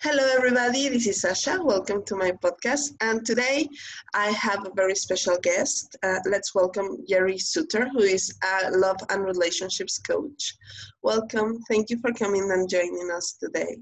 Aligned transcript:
Hello, 0.00 0.24
everybody. 0.34 0.88
This 0.88 1.06
is 1.06 1.20
Sasha. 1.20 1.60
Welcome 1.62 2.04
to 2.06 2.16
my 2.16 2.32
podcast. 2.32 2.94
And 3.00 3.24
today 3.24 3.68
I 4.14 4.30
have 4.30 4.66
a 4.66 4.74
very 4.74 4.94
special 4.94 5.36
guest. 5.42 5.96
Uh, 6.02 6.18
let's 6.28 6.54
welcome 6.54 7.04
Jerry 7.08 7.38
Suter, 7.38 7.88
who 7.88 8.00
is 8.00 8.36
a 8.42 8.70
love 8.72 8.96
and 9.10 9.24
relationships 9.24 9.98
coach. 9.98 10.54
Welcome. 11.02 11.60
Thank 11.68 11.90
you 11.90 11.98
for 11.98 12.12
coming 12.12 12.50
and 12.50 12.68
joining 12.68 13.10
us 13.14 13.36
today. 13.40 13.76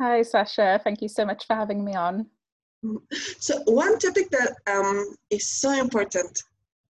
Hi, 0.00 0.22
Sasha. 0.22 0.80
Thank 0.82 1.02
you 1.02 1.08
so 1.08 1.24
much 1.24 1.46
for 1.46 1.54
having 1.54 1.84
me 1.84 1.94
on. 1.94 2.26
So, 3.38 3.60
one 3.66 3.98
topic 3.98 4.30
that 4.30 4.56
um, 4.66 5.16
is 5.28 5.50
so 5.50 5.72
important 5.72 6.42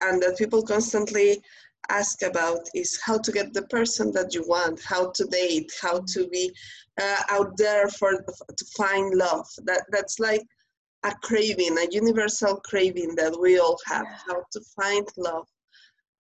and 0.02 0.22
that 0.22 0.38
people 0.38 0.62
constantly 0.62 1.42
ask 1.88 2.22
about 2.22 2.68
is 2.74 3.00
how 3.04 3.18
to 3.18 3.32
get 3.32 3.52
the 3.52 3.62
person 3.62 4.12
that 4.12 4.34
you 4.34 4.44
want, 4.46 4.80
how 4.82 5.10
to 5.10 5.24
date, 5.24 5.72
how 5.80 6.00
to 6.00 6.28
be 6.28 6.52
uh, 7.00 7.22
out 7.30 7.56
there 7.56 7.88
for 7.88 8.12
to 8.56 8.64
find 8.76 9.14
love. 9.14 9.46
That 9.64 9.84
that's 9.90 10.18
like 10.18 10.42
a 11.04 11.12
craving, 11.22 11.78
a 11.78 11.86
universal 11.90 12.56
craving 12.56 13.14
that 13.16 13.38
we 13.38 13.58
all 13.58 13.78
have. 13.86 14.06
How 14.06 14.42
to 14.52 14.60
find 14.76 15.06
love, 15.16 15.48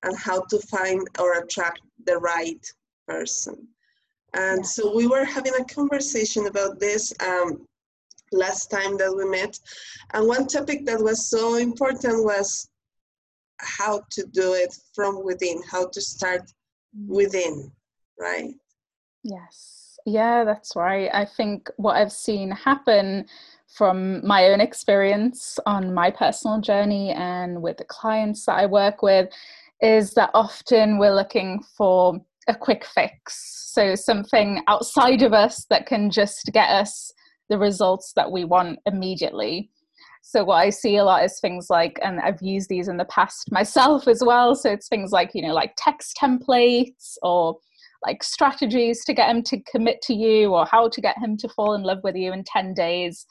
and 0.02 0.16
how 0.16 0.40
to 0.50 0.58
find 0.60 1.06
or 1.18 1.38
attract 1.38 1.80
the 2.06 2.18
right 2.18 2.64
person. 3.06 3.68
And 4.34 4.60
yeah. 4.60 4.66
so 4.66 4.94
we 4.94 5.06
were 5.06 5.24
having 5.24 5.54
a 5.58 5.64
conversation 5.64 6.46
about 6.46 6.78
this 6.78 7.12
um, 7.20 7.66
last 8.32 8.70
time 8.70 8.96
that 8.98 9.14
we 9.14 9.28
met, 9.28 9.58
and 10.14 10.26
one 10.26 10.46
topic 10.46 10.86
that 10.86 11.00
was 11.00 11.28
so 11.28 11.56
important 11.56 12.24
was 12.24 12.69
how 13.62 14.02
to 14.10 14.26
do 14.26 14.54
it 14.54 14.74
from 14.94 15.24
within, 15.24 15.62
how 15.70 15.88
to 15.88 16.00
start 16.00 16.42
within, 17.06 17.70
right? 18.18 18.54
Yes. 19.22 19.98
Yeah, 20.06 20.44
that's 20.44 20.74
right. 20.76 21.10
I 21.12 21.24
think 21.24 21.68
what 21.76 21.96
I've 21.96 22.12
seen 22.12 22.50
happen 22.50 23.26
from 23.68 24.26
my 24.26 24.46
own 24.46 24.60
experience 24.60 25.58
on 25.66 25.94
my 25.94 26.10
personal 26.10 26.60
journey 26.60 27.10
and 27.10 27.62
with 27.62 27.76
the 27.76 27.84
clients 27.84 28.44
that 28.46 28.58
I 28.58 28.66
work 28.66 29.02
with 29.02 29.28
is 29.80 30.12
that 30.14 30.30
often 30.34 30.98
we're 30.98 31.14
looking 31.14 31.62
for 31.76 32.20
a 32.48 32.54
quick 32.54 32.84
fix. 32.84 33.70
So, 33.72 33.94
something 33.94 34.62
outside 34.66 35.22
of 35.22 35.32
us 35.32 35.66
that 35.70 35.86
can 35.86 36.10
just 36.10 36.50
get 36.52 36.68
us 36.68 37.12
the 37.48 37.58
results 37.58 38.12
that 38.16 38.30
we 38.30 38.44
want 38.44 38.78
immediately. 38.86 39.70
So 40.22 40.44
what 40.44 40.56
I 40.56 40.70
see 40.70 40.96
a 40.96 41.04
lot 41.04 41.24
is 41.24 41.40
things 41.40 41.68
like, 41.70 41.98
and 42.02 42.20
I've 42.20 42.40
used 42.42 42.68
these 42.68 42.88
in 42.88 42.96
the 42.96 43.04
past 43.06 43.50
myself 43.50 44.06
as 44.06 44.22
well. 44.24 44.54
So 44.54 44.70
it's 44.70 44.88
things 44.88 45.12
like, 45.12 45.30
you 45.34 45.42
know, 45.42 45.54
like 45.54 45.74
text 45.76 46.16
templates 46.20 47.14
or 47.22 47.58
like 48.06 48.22
strategies 48.22 49.04
to 49.04 49.14
get 49.14 49.30
him 49.30 49.42
to 49.44 49.60
commit 49.62 50.00
to 50.02 50.14
you 50.14 50.54
or 50.54 50.66
how 50.66 50.88
to 50.88 51.00
get 51.00 51.18
him 51.18 51.36
to 51.38 51.48
fall 51.48 51.74
in 51.74 51.82
love 51.82 51.98
with 52.02 52.16
you 52.16 52.32
in 52.32 52.44
10 52.44 52.74
days. 52.74 53.26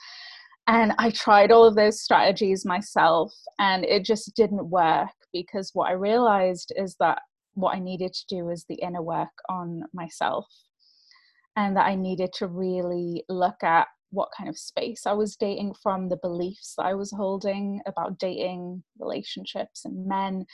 And 0.67 0.93
I 0.99 1.09
tried 1.09 1.51
all 1.51 1.65
of 1.65 1.75
those 1.75 2.01
strategies 2.01 2.65
myself 2.65 3.33
and 3.57 3.83
it 3.85 4.05
just 4.05 4.35
didn't 4.35 4.69
work 4.69 5.09
because 5.33 5.71
what 5.73 5.89
I 5.89 5.93
realized 5.93 6.73
is 6.75 6.95
that 6.99 7.19
what 7.53 7.75
I 7.75 7.79
needed 7.79 8.13
to 8.13 8.25
do 8.27 8.45
was 8.45 8.65
the 8.65 8.75
inner 8.75 9.01
work 9.01 9.29
on 9.49 9.83
myself 9.93 10.45
and 11.55 11.75
that 11.75 11.87
I 11.87 11.95
needed 11.95 12.31
to 12.33 12.47
really 12.47 13.23
look 13.29 13.63
at 13.63 13.87
what 14.11 14.29
kind 14.35 14.49
of 14.49 14.57
space 14.57 15.03
I 15.05 15.13
was 15.13 15.35
dating 15.35 15.75
from, 15.81 16.09
the 16.09 16.17
beliefs 16.17 16.73
that 16.77 16.85
I 16.85 16.93
was 16.93 17.11
holding 17.11 17.81
about 17.85 18.19
dating, 18.19 18.83
relationships, 18.99 19.85
and 19.85 20.05
men, 20.07 20.45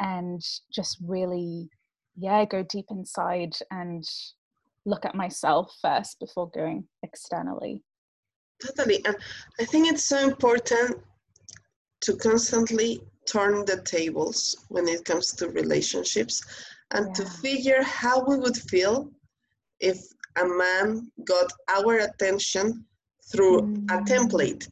and 0.00 0.40
just 0.72 0.98
really, 1.06 1.68
yeah, 2.16 2.44
go 2.44 2.62
deep 2.62 2.86
inside 2.90 3.54
and 3.70 4.04
look 4.86 5.04
at 5.04 5.14
myself 5.14 5.74
first 5.80 6.18
before 6.20 6.50
going 6.50 6.88
externally. 7.02 7.82
Totally. 8.64 9.04
And 9.04 9.16
I 9.60 9.64
think 9.64 9.88
it's 9.88 10.04
so 10.04 10.18
important 10.18 10.98
to 12.02 12.16
constantly 12.16 13.00
turn 13.26 13.64
the 13.64 13.80
tables 13.84 14.64
when 14.68 14.88
it 14.88 15.04
comes 15.04 15.32
to 15.32 15.48
relationships 15.50 16.42
and 16.92 17.06
yeah. 17.06 17.12
to 17.12 17.30
figure 17.30 17.82
how 17.82 18.24
we 18.24 18.36
would 18.38 18.56
feel 18.56 19.10
if 19.80 19.98
a 20.40 20.46
man 20.46 21.10
got 21.24 21.50
our 21.68 21.98
attention 21.98 22.84
through 23.30 23.62
mm. 23.62 23.84
a 23.90 24.02
template 24.04 24.68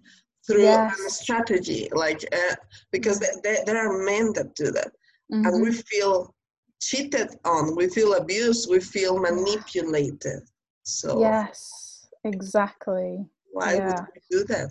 through 0.46 0.62
yes. 0.62 0.98
a 1.00 1.10
strategy 1.10 1.88
like 1.92 2.24
uh, 2.32 2.54
because 2.92 3.20
there 3.42 3.76
are 3.76 4.04
men 4.04 4.32
that 4.32 4.54
do 4.54 4.70
that 4.70 4.90
mm-hmm. 5.32 5.46
and 5.46 5.62
we 5.62 5.72
feel 5.72 6.34
cheated 6.80 7.28
on 7.44 7.76
we 7.76 7.88
feel 7.88 8.14
abused 8.14 8.70
we 8.70 8.80
feel 8.80 9.18
manipulated 9.18 10.40
so 10.82 11.20
yes 11.20 12.08
exactly 12.24 13.24
why 13.52 13.74
yeah. 13.74 13.86
would 13.86 14.06
we 14.14 14.38
do 14.38 14.44
that 14.44 14.70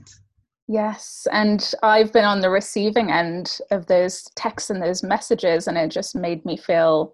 yes 0.68 1.28
and 1.31 1.73
i've 1.84 2.12
been 2.12 2.25
on 2.25 2.41
the 2.41 2.50
receiving 2.50 3.12
end 3.12 3.59
of 3.72 3.85
those 3.85 4.23
texts 4.35 4.69
and 4.69 4.81
those 4.81 5.03
messages 5.03 5.68
and 5.68 5.78
it 5.78 5.89
just 5.89 6.16
made 6.16 6.44
me 6.45 6.57
feel 6.57 7.13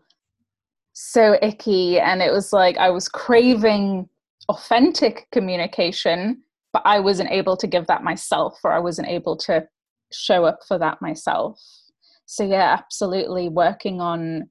so 0.93 1.37
icky 1.41 1.99
and 1.99 2.21
it 2.21 2.31
was 2.31 2.53
like 2.53 2.77
i 2.77 2.89
was 2.89 3.09
craving 3.09 4.07
authentic 4.47 5.27
communication 5.31 6.41
but 6.75 6.81
I 6.83 6.99
wasn't 6.99 7.31
able 7.31 7.55
to 7.55 7.67
give 7.67 7.87
that 7.87 8.03
myself 8.03 8.59
or 8.61 8.73
I 8.73 8.79
wasn't 8.79 9.07
able 9.07 9.37
to 9.37 9.65
show 10.11 10.43
up 10.43 10.59
for 10.67 10.77
that 10.77 11.01
myself. 11.01 11.57
So 12.25 12.43
yeah, 12.43 12.75
absolutely 12.77 13.47
working 13.47 14.01
on 14.01 14.49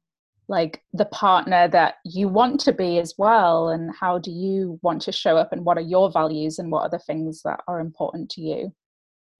like 0.48 0.80
the 0.94 1.04
partner 1.04 1.68
that 1.68 1.96
you 2.06 2.28
want 2.28 2.60
to 2.60 2.72
be 2.72 2.98
as 2.98 3.12
well 3.18 3.68
and 3.68 3.90
how 4.00 4.18
do 4.18 4.30
you 4.30 4.78
want 4.80 5.02
to 5.02 5.12
show 5.12 5.36
up 5.36 5.52
and 5.52 5.66
what 5.66 5.76
are 5.76 5.82
your 5.82 6.10
values 6.10 6.58
and 6.58 6.70
what 6.70 6.80
are 6.80 6.88
the 6.88 6.98
things 6.98 7.42
that 7.42 7.60
are 7.68 7.80
important 7.80 8.30
to 8.30 8.40
you 8.40 8.72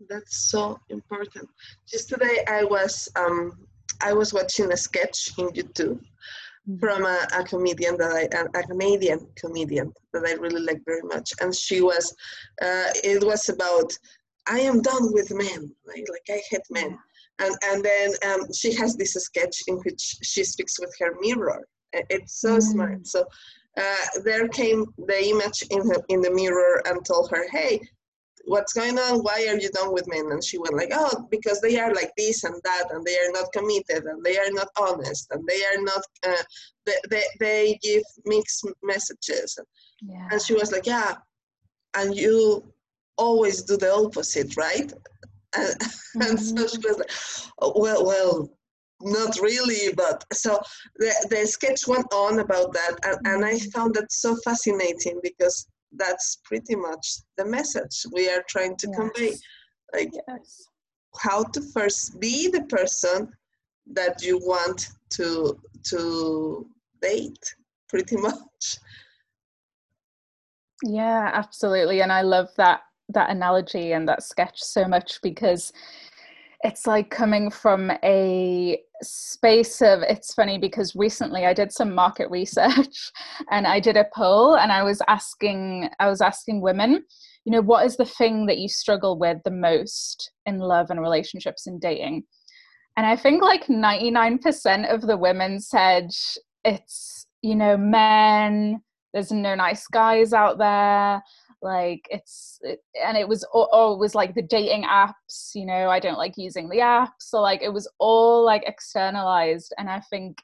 that's 0.09 0.51
so 0.51 0.79
important 0.89 1.47
just 1.87 2.09
today 2.09 2.43
i 2.49 2.65
was 2.65 3.07
um 3.17 3.53
i 4.03 4.15
was 4.15 4.33
watching 4.33 4.73
a 4.73 4.77
sketch 4.77 5.31
in 5.37 5.51
youtube 5.51 6.01
from 6.81 7.05
a, 7.05 7.27
a, 7.39 7.45
comedian 7.45 7.97
that 7.99 8.13
I, 8.13 8.23
a, 8.37 8.61
a, 8.61 8.63
Canadian 8.63 9.27
comedian 9.37 9.93
that 10.13 10.25
I 10.27 10.33
really 10.33 10.63
like 10.63 10.81
very 10.87 11.03
much, 11.03 11.33
and 11.41 11.55
she 11.55 11.81
was, 11.81 12.15
uh, 12.63 12.91
it 13.05 13.23
was 13.23 13.49
about, 13.49 13.93
I 14.47 14.61
am 14.61 14.81
done 14.81 15.13
with 15.13 15.31
men, 15.31 15.71
right? 15.87 16.05
Like 16.11 16.27
I 16.31 16.41
hate 16.51 16.63
men, 16.71 16.99
and 17.39 17.55
and 17.65 17.85
then 17.85 18.13
um, 18.27 18.53
she 18.53 18.73
has 18.75 18.97
this 18.97 19.13
sketch 19.13 19.57
in 19.67 19.77
which 19.77 20.17
she 20.23 20.45
speaks 20.45 20.79
with 20.81 20.95
her 21.01 21.15
mirror. 21.21 21.67
It's 21.93 22.41
so 22.41 22.57
mm. 22.57 22.63
smart. 22.63 23.07
So 23.07 23.25
uh, 23.77 24.21
there 24.25 24.49
came 24.49 24.87
the 24.99 25.29
image 25.29 25.63
in 25.71 25.89
her, 25.89 26.01
in 26.09 26.21
the 26.21 26.31
mirror 26.31 26.83
and 26.87 27.05
told 27.05 27.31
her, 27.31 27.49
hey, 27.51 27.81
what's 28.47 28.73
going 28.73 28.99
on? 28.99 29.21
Why 29.21 29.47
are 29.49 29.59
you 29.59 29.71
done 29.71 29.93
with 29.93 30.09
men? 30.09 30.31
And 30.31 30.43
she 30.43 30.59
went 30.59 30.75
like, 30.75 30.91
oh, 30.93 31.27
because 31.31 31.61
they 31.61 31.79
are 31.79 31.93
like 31.95 32.13
this 32.17 32.45
and 32.45 32.55
that, 32.65 32.85
and 32.91 33.05
they 33.05 33.17
are 33.17 33.33
not 33.33 33.53
committed, 33.53 34.05
and 34.05 34.23
they 34.25 34.37
are 34.37 34.51
not 34.51 34.69
honest, 34.79 35.29
and 35.31 35.47
they 35.47 35.63
are 35.65 35.83
not, 35.83 36.03
uh, 36.27 36.43
they, 36.87 36.93
they, 37.11 37.23
they 37.41 37.79
give 37.83 38.03
mixed 38.25 38.67
messages. 38.83 39.59
Yeah. 40.03 40.29
And 40.31 40.41
she 40.41 40.55
was 40.55 40.73
like, 40.73 40.87
yeah, 40.87 41.15
and 41.97 42.15
you 42.15 42.65
always 43.17 43.63
do 43.63 43.77
the 43.77 43.93
opposite, 43.93 44.57
right? 44.57 44.93
And, 45.57 45.79
mm-hmm. 45.79 46.23
and 46.23 46.41
so 46.41 46.67
she 46.67 46.79
was 46.79 46.99
like, 46.99 47.13
oh, 47.61 47.75
well, 47.77 48.05
well, 48.05 48.51
not 49.03 49.39
really, 49.41 49.95
but 49.95 50.25
so 50.33 50.61
the, 50.97 51.15
the 51.31 51.47
sketch 51.47 51.87
went 51.87 52.13
on 52.13 52.41
about 52.41 52.73
that, 52.73 52.97
and, 53.05 53.19
and 53.25 53.45
I 53.45 53.53
mm-hmm. 53.53 53.71
found 53.71 53.95
that 53.95 54.11
so 54.11 54.35
fascinating 54.45 55.21
because 55.23 55.69
that's 55.97 56.39
pretty 56.45 56.75
much 56.77 57.19
the 57.37 57.45
message 57.45 58.05
we 58.13 58.29
are 58.29 58.45
trying 58.49 58.77
to 58.77 58.89
yes. 58.89 58.97
convey 58.99 59.35
like 59.93 60.11
yes. 60.29 60.69
how 61.19 61.43
to 61.43 61.61
first 61.73 62.19
be 62.21 62.49
the 62.49 62.63
person 62.65 63.31
that 63.93 64.23
you 64.23 64.39
want 64.39 64.89
to 65.11 65.59
to 65.85 66.67
date 67.03 67.55
pretty 67.89 68.17
much 68.29 68.79
yeah 70.83 71.31
absolutely 71.33 72.03
and 72.03 72.13
i 72.13 72.23
love 72.23 72.49
that 72.57 72.81
that 73.09 73.31
analogy 73.31 73.93
and 73.93 74.09
that 74.09 74.23
sketch 74.23 74.63
so 74.63 74.87
much 74.87 75.21
because 75.23 75.73
it's 76.65 76.87
like 76.87 77.11
coming 77.11 77.51
from 77.51 77.91
a 78.03 78.81
space 79.05 79.81
of 79.83 80.01
it's 80.03 80.35
funny 80.35 80.59
because 80.59 80.95
recently 80.97 81.47
i 81.47 81.53
did 81.53 81.73
some 81.73 81.95
market 81.95 82.29
research 82.31 83.13
and 83.51 83.67
i 83.67 83.79
did 83.79 83.97
a 83.97 84.07
poll 84.15 84.57
and 84.57 84.73
i 84.73 84.83
was 84.83 85.01
asking 85.09 85.89
i 86.01 86.09
was 86.09 86.21
asking 86.21 86.61
women 86.61 87.05
you 87.45 87.53
know 87.53 87.61
what 87.61 87.85
is 87.85 87.97
the 87.97 88.05
thing 88.07 88.47
that 88.47 88.59
you 88.59 88.69
struggle 88.69 89.19
with 89.19 89.39
the 89.45 89.51
most 89.51 90.33
in 90.47 90.59
love 90.59 90.91
and 90.91 91.01
relationships 91.01 91.67
and 91.67 91.81
dating? 91.81 92.25
And 92.97 93.07
i 93.07 93.17
think 93.17 93.43
like 93.43 93.67
99% 93.67 94.93
of 94.93 95.03
the 95.03 95.17
women 95.17 95.61
said 95.61 96.11
it's 96.65 97.27
you 97.43 97.55
know 97.55 97.77
men 97.77 98.81
there's 99.13 99.31
no 99.31 99.55
nice 99.55 99.87
guys 99.89 100.33
out 100.33 100.59
there 100.59 101.23
like 101.65 102.07
it's 102.11 102.59
it, 102.61 102.81
and 103.05 103.17
it 103.17 103.27
was 103.27 103.45
oh, 103.55 103.97
was 103.97 104.15
like 104.15 104.35
the 104.35 104.43
dating 104.43 104.85
apps 104.85 105.51
you 105.55 105.65
know 105.65 105.89
i 105.89 105.99
don't 105.99 106.19
like 106.19 106.35
using 106.37 106.69
the 106.69 106.79
apps 106.79 107.09
so 107.21 107.41
like 107.41 107.63
it 107.63 107.73
was 107.73 107.91
all 107.99 108.45
like 108.45 108.63
externalized 108.67 109.73
and 109.79 109.89
i 109.89 109.99
think 110.11 110.39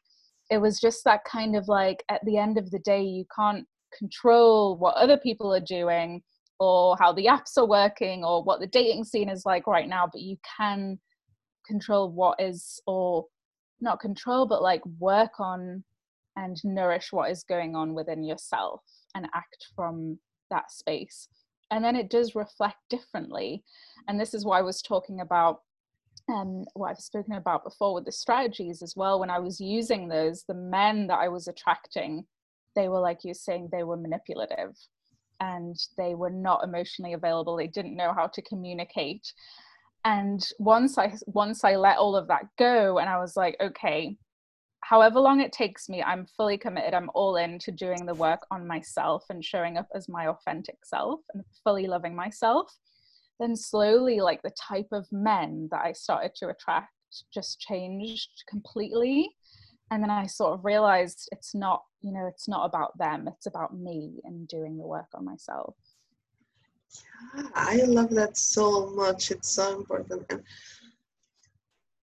it 0.51 0.59
was 0.59 0.81
just 0.81 1.05
that 1.05 1.21
kind 1.25 1.55
of 1.55 1.69
like 1.69 2.03
at 2.09 2.25
the 2.25 2.39
end 2.39 2.59
of 2.59 2.71
the 2.71 2.79
day 2.81 3.03
you 3.03 3.25
can't 3.37 3.67
control 3.97 4.77
what 4.79 4.97
other 4.97 5.19
people 5.19 5.55
are 5.55 5.61
doing 5.61 6.23
or 6.59 6.97
how 6.99 7.13
the 7.13 7.27
apps 7.27 7.57
are 7.57 7.69
working 7.69 8.25
or 8.25 8.43
what 8.43 8.59
the 8.59 8.67
dating 8.67 9.05
scene 9.05 9.29
is 9.29 9.45
like 9.45 9.67
right 9.67 9.89
now 9.89 10.09
but 10.11 10.23
you 10.23 10.37
can 10.59 10.99
control 11.67 12.11
what 12.11 12.41
is 12.41 12.81
or 12.87 13.27
not 13.81 14.01
control 14.01 14.47
but 14.47 14.63
like 14.63 14.83
work 14.99 15.39
on 15.39 15.85
and 16.37 16.57
nourish 16.65 17.13
what 17.13 17.31
is 17.31 17.45
going 17.45 17.75
on 17.75 17.93
within 17.93 18.25
yourself 18.25 18.83
and 19.15 19.27
act 19.35 19.67
from 19.77 20.19
that 20.51 20.71
space 20.71 21.29
and 21.71 21.85
then 21.85 21.97
it 21.97 22.11
does 22.11 22.35
reflect 22.35 22.79
differently 22.89 23.63
and 24.09 24.19
this 24.19 24.35
is 24.35 24.45
why 24.45 24.59
i 24.59 24.63
was 24.63 24.83
talking 24.83 25.21
about 25.21 25.61
um, 26.29 26.65
what 26.75 26.91
I've 26.91 26.99
spoken 26.99 27.35
about 27.35 27.65
before 27.65 27.95
with 27.95 28.05
the 28.05 28.13
strategies 28.13 28.83
as 28.83 28.95
well. 28.97 29.21
When 29.21 29.31
I 29.31 29.39
was 29.39 29.61
using 29.61 30.09
those, 30.09 30.45
the 30.45 30.55
men 30.55 31.07
that 31.09 31.19
I 31.19 31.29
was 31.29 31.49
attracting, 31.49 32.25
they 32.77 32.89
were 32.89 33.01
like 33.01 33.25
you're 33.25 33.35
saying, 33.35 33.69
they 33.73 33.83
were 33.83 33.97
manipulative 33.97 34.77
and 35.41 35.77
they 35.97 36.15
were 36.15 36.31
not 36.31 36.63
emotionally 36.65 37.15
available. 37.15 37.57
They 37.57 37.67
didn't 37.67 37.97
know 37.97 38.13
how 38.13 38.27
to 38.29 38.43
communicate. 38.43 39.33
And 40.05 40.47
once 40.59 40.97
I 40.99 41.15
once 41.27 41.65
I 41.65 41.77
let 41.77 41.99
all 41.99 42.17
of 42.17 42.29
that 42.29 42.47
go, 42.59 42.99
and 42.99 43.09
I 43.09 43.19
was 43.19 43.37
like, 43.37 43.57
okay, 43.61 44.17
however 44.83 45.21
long 45.21 45.41
it 45.41 45.53
takes 45.53 45.89
me, 45.89 46.03
I'm 46.03 46.27
fully 46.27 46.59
committed. 46.59 46.95
I'm 46.95 47.11
all 47.15 47.37
in 47.37 47.59
to 47.61 47.73
doing 47.73 48.07
the 48.07 48.15
work 48.15 48.47
on 48.51 48.67
myself 48.67 49.25
and 49.31 49.45
showing 49.45 49.77
up 49.77 49.89
as 49.95 50.09
my 50.09 50.29
authentic 50.29 50.79
self 50.85 51.21
and 51.35 51.45
fully 51.63 51.87
loving 51.87 52.15
myself. 52.15 52.75
Then 53.39 53.57
slowly 53.57 54.21
like 54.21 54.43
the 54.43 54.51
type 54.51 54.89
of 54.93 55.11
men 55.11 55.69
that 55.71 55.81
i 55.85 55.93
started 55.93 56.35
to 56.37 56.49
attract 56.49 56.93
just 57.33 57.61
changed 57.61 58.45
completely. 58.49 59.31
And 59.91 60.03
then 60.03 60.11
i 60.11 60.27
sort 60.27 60.55
of 60.55 60.65
realized 60.65 61.29
it's 61.33 61.55
not 61.55 61.83
you 62.03 62.13
know 62.13 62.27
it's 62.27 62.49
not 62.49 62.65
about 62.65 62.97
them 62.97 63.29
it's 63.29 63.47
about 63.47 63.77
me 63.77 64.21
and 64.25 64.49
doing 64.49 64.79
the 64.79 64.87
work 64.87 65.09
on 65.15 65.25
myself. 65.25 65.75
Yeah, 67.37 67.49
i 67.55 67.77
love 67.87 68.11
that 68.11 68.37
so 68.37 68.91
much. 68.91 69.31
It's 69.31 69.51
so 69.51 69.79
important. 69.79 70.25
And 70.31 70.43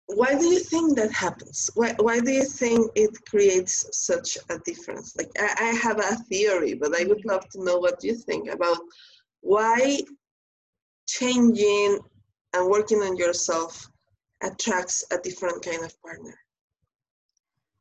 why 0.07 0.37
do 0.37 0.45
you 0.45 0.59
think 0.59 0.95
that 0.95 1.11
happens 1.11 1.69
why, 1.73 1.93
why 1.99 2.19
do 2.19 2.31
you 2.31 2.43
think 2.43 2.91
it 2.95 3.13
creates 3.27 3.87
such 3.91 4.37
a 4.49 4.59
difference 4.59 5.15
like 5.15 5.31
I, 5.39 5.69
I 5.69 5.71
have 5.85 5.99
a 5.99 6.15
theory 6.29 6.75
but 6.75 6.99
i 6.99 7.05
would 7.05 7.25
love 7.25 7.49
to 7.49 7.63
know 7.63 7.77
what 7.79 8.03
you 8.03 8.13
think 8.13 8.49
about 8.49 8.77
why 9.41 9.99
changing 11.07 11.99
and 12.53 12.69
working 12.69 12.99
on 12.99 13.17
yourself 13.17 13.89
attracts 14.43 15.05
a 15.11 15.17
different 15.17 15.63
kind 15.63 15.83
of 15.83 16.01
partner? 16.01 16.35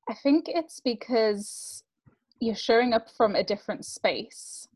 I 0.09 0.15
think 0.15 0.47
it's 0.49 0.81
because 0.81 1.83
you're 2.41 2.55
showing 2.55 2.93
up 2.93 3.09
from 3.17 3.35
a 3.35 3.45
different 3.45 3.85
space. 3.87 4.69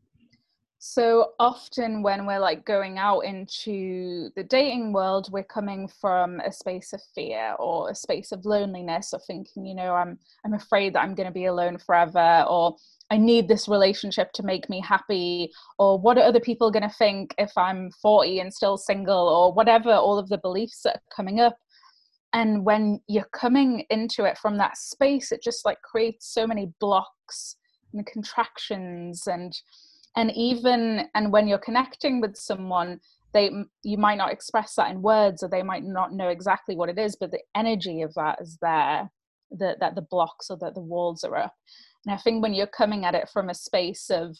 So 0.91 1.33
often 1.37 2.01
when 2.01 2.25
we're 2.25 2.39
like 2.39 2.65
going 2.65 2.97
out 2.97 3.19
into 3.19 4.31
the 4.35 4.43
dating 4.43 4.91
world, 4.91 5.31
we're 5.31 5.43
coming 5.43 5.87
from 5.87 6.39
a 6.39 6.51
space 6.51 6.93
of 6.93 7.01
fear 7.13 7.53
or 7.59 7.91
a 7.91 7.95
space 7.95 8.31
of 8.31 8.43
loneliness 8.43 9.13
or 9.13 9.19
thinking, 9.19 9.67
you 9.67 9.75
know, 9.75 9.93
I'm 9.93 10.17
I'm 10.43 10.55
afraid 10.55 10.95
that 10.95 11.03
I'm 11.03 11.13
going 11.13 11.27
to 11.27 11.31
be 11.31 11.45
alone 11.45 11.77
forever 11.77 12.43
or 12.49 12.75
I 13.11 13.17
need 13.17 13.47
this 13.47 13.67
relationship 13.67 14.31
to 14.33 14.41
make 14.41 14.67
me 14.67 14.81
happy, 14.81 15.51
or 15.77 15.99
what 15.99 16.17
are 16.17 16.23
other 16.23 16.39
people 16.39 16.71
going 16.71 16.89
to 16.89 16.95
think 16.95 17.35
if 17.37 17.51
I'm 17.55 17.91
40 18.01 18.39
and 18.39 18.51
still 18.51 18.77
single, 18.77 19.27
or 19.27 19.53
whatever, 19.53 19.91
all 19.91 20.17
of 20.17 20.27
the 20.29 20.39
beliefs 20.39 20.81
that 20.83 20.95
are 20.95 21.15
coming 21.15 21.39
up. 21.39 21.55
And 22.33 22.65
when 22.65 22.99
you're 23.07 23.29
coming 23.31 23.85
into 23.91 24.25
it 24.25 24.39
from 24.39 24.57
that 24.57 24.77
space, 24.77 25.31
it 25.31 25.43
just 25.43 25.65
like 25.65 25.81
creates 25.83 26.33
so 26.33 26.47
many 26.47 26.71
blocks 26.79 27.57
and 27.93 28.05
contractions 28.05 29.27
and 29.27 29.53
and 30.15 30.31
even 30.35 31.07
and 31.15 31.31
when 31.31 31.47
you're 31.47 31.57
connecting 31.57 32.21
with 32.21 32.35
someone 32.35 32.99
they 33.33 33.51
you 33.83 33.97
might 33.97 34.17
not 34.17 34.31
express 34.31 34.75
that 34.75 34.91
in 34.91 35.01
words 35.01 35.43
or 35.43 35.49
they 35.49 35.63
might 35.63 35.83
not 35.83 36.13
know 36.13 36.29
exactly 36.29 36.75
what 36.75 36.89
it 36.89 36.97
is 36.97 37.15
but 37.15 37.31
the 37.31 37.41
energy 37.55 38.01
of 38.01 38.13
that 38.15 38.39
is 38.41 38.57
there 38.61 39.09
that 39.51 39.79
that 39.79 39.95
the 39.95 40.01
blocks 40.01 40.49
or 40.49 40.57
that 40.57 40.73
the 40.73 40.81
walls 40.81 41.23
are 41.23 41.35
up 41.35 41.53
and 42.05 42.13
I 42.13 42.17
think 42.17 42.41
when 42.41 42.53
you're 42.53 42.67
coming 42.67 43.05
at 43.05 43.15
it 43.15 43.29
from 43.29 43.49
a 43.49 43.53
space 43.53 44.09
of 44.09 44.37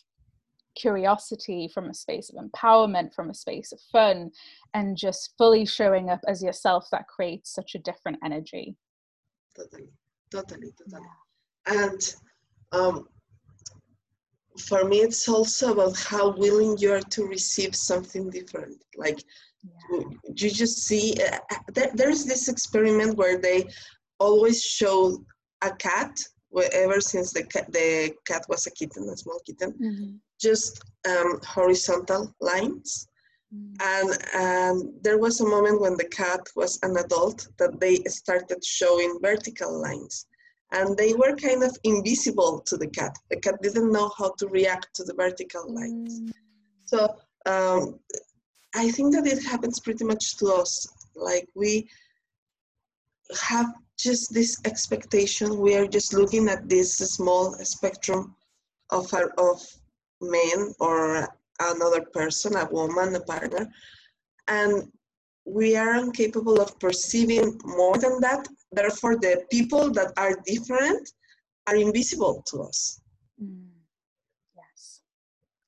curiosity, 0.75 1.69
from 1.73 1.89
a 1.89 1.93
space 1.93 2.29
of 2.29 2.43
empowerment, 2.43 3.13
from 3.13 3.29
a 3.29 3.33
space 3.33 3.71
of 3.71 3.81
fun, 3.91 4.31
and 4.73 4.95
just 4.95 5.33
fully 5.37 5.65
showing 5.65 6.09
up 6.09 6.21
as 6.27 6.41
yourself, 6.41 6.87
that 6.91 7.07
creates 7.07 7.53
such 7.53 7.75
a 7.75 7.79
different 7.79 8.17
energy. 8.23 8.75
Totally, 9.55 9.89
totally, 10.31 10.71
totally. 10.77 11.07
And 11.65 12.15
um, 12.71 13.07
for 14.61 14.85
me, 14.85 14.97
it's 14.97 15.27
also 15.27 15.73
about 15.73 15.97
how 15.97 16.31
willing 16.35 16.77
you 16.77 16.93
are 16.93 17.01
to 17.01 17.25
receive 17.25 17.75
something 17.75 18.29
different. 18.29 18.83
Like, 18.95 19.23
yeah. 19.63 19.99
you 20.35 20.49
just 20.49 20.79
see, 20.87 21.15
uh, 21.21 21.37
uh 21.51 21.55
there, 21.73 21.91
there's 21.93 22.25
this 22.25 22.47
experiment 22.47 23.17
where 23.17 23.37
they 23.37 23.67
always 24.19 24.63
show 24.63 25.23
a 25.61 25.71
cat 25.71 26.19
ever 26.73 26.99
since 26.99 27.31
the 27.31 27.43
cat, 27.43 27.71
the 27.71 28.13
cat 28.25 28.43
was 28.49 28.65
a 28.65 28.71
kitten, 28.71 29.07
a 29.09 29.17
small 29.17 29.39
kitten, 29.45 29.71
mm-hmm. 29.73 30.15
just 30.39 30.81
um, 31.07 31.39
horizontal 31.45 32.33
lines. 32.41 33.07
Mm-hmm. 33.53 33.73
And 33.81 34.81
um, 34.81 34.93
there 35.01 35.17
was 35.17 35.41
a 35.41 35.47
moment 35.47 35.81
when 35.81 35.97
the 35.97 36.07
cat 36.07 36.41
was 36.55 36.79
an 36.83 36.97
adult 36.97 37.47
that 37.57 37.79
they 37.79 37.97
started 38.07 38.63
showing 38.63 39.19
vertical 39.21 39.81
lines. 39.81 40.25
And 40.71 40.95
they 40.95 41.13
were 41.13 41.35
kind 41.35 41.63
of 41.63 41.75
invisible 41.83 42.61
to 42.67 42.77
the 42.77 42.87
cat. 42.87 43.17
The 43.29 43.37
cat 43.37 43.55
didn't 43.61 43.91
know 43.91 44.11
how 44.17 44.33
to 44.37 44.47
react 44.47 44.93
to 44.95 45.03
the 45.03 45.13
vertical 45.13 45.73
lines. 45.73 46.19
Mm-hmm. 46.19 46.31
So 46.85 47.15
um, 47.45 47.99
I 48.75 48.91
think 48.91 49.13
that 49.15 49.25
it 49.25 49.43
happens 49.43 49.79
pretty 49.79 50.05
much 50.05 50.37
to 50.37 50.47
us. 50.53 50.87
Like 51.15 51.47
we 51.55 51.89
have 53.49 53.73
just 53.97 54.33
this 54.33 54.59
expectation. 54.65 55.59
We 55.59 55.75
are 55.75 55.87
just 55.87 56.13
looking 56.13 56.47
at 56.47 56.69
this 56.69 56.97
small 56.97 57.53
spectrum 57.63 58.35
of, 58.91 59.13
our, 59.13 59.29
of 59.37 59.61
men 60.21 60.73
or 60.79 61.27
another 61.59 62.01
person, 62.01 62.55
a 62.55 62.65
woman, 62.65 63.15
a 63.15 63.19
partner, 63.21 63.67
and 64.47 64.91
we 65.49 65.75
are 65.75 65.95
incapable 65.95 66.61
of 66.61 66.79
perceiving 66.79 67.59
more 67.65 67.97
than 67.97 68.19
that. 68.21 68.47
Therefore, 68.71 69.15
the 69.17 69.45
people 69.51 69.91
that 69.91 70.13
are 70.17 70.35
different 70.45 71.09
are 71.67 71.75
invisible 71.75 72.43
to 72.47 72.61
us. 72.63 73.01
Mm. 73.41 73.67
Yes. 74.55 75.01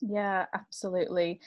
Yeah, 0.02 0.46
absolutely 0.54 1.40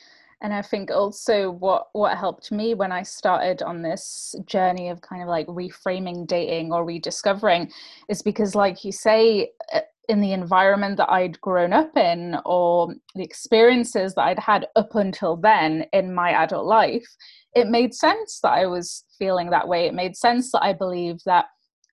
and 0.45 0.53
i 0.53 0.61
think 0.61 0.91
also 0.91 1.51
what 1.51 1.89
what 1.93 2.17
helped 2.17 2.53
me 2.53 2.75
when 2.75 2.93
i 2.93 3.03
started 3.03 3.63
on 3.63 3.83
this 3.83 4.35
journey 4.47 4.89
of 4.91 5.01
kind 5.01 5.23
of 5.23 5.29
like 5.29 5.47
reframing 5.47 6.27
dating 6.27 6.73
or 6.73 6.85
rediscovering 6.85 7.71
is 8.09 8.23
because 8.23 8.55
like 8.55 8.85
you 8.85 8.93
say 8.93 9.51
uh, 9.73 9.81
in 10.09 10.21
the 10.21 10.33
environment 10.33 10.97
that 10.97 11.11
i'd 11.11 11.41
grown 11.41 11.73
up 11.73 11.97
in 11.97 12.37
or 12.45 12.95
the 13.15 13.23
experiences 13.23 14.15
that 14.15 14.23
i'd 14.23 14.39
had 14.39 14.67
up 14.77 14.95
until 14.95 15.37
then 15.37 15.85
in 15.93 16.15
my 16.15 16.31
adult 16.31 16.67
life 16.67 17.07
it 17.55 17.69
made 17.69 17.95
sense 17.95 18.41
that 18.43 18.53
i 18.53 18.67
was 18.67 19.05
feeling 19.19 19.51
that 19.51 19.69
way. 19.69 19.87
It 19.87 19.95
made 19.95 20.17
sense 20.17 20.51
that 20.53 20.63
i 20.63 20.73
believed 20.73 21.23
that 21.27 21.47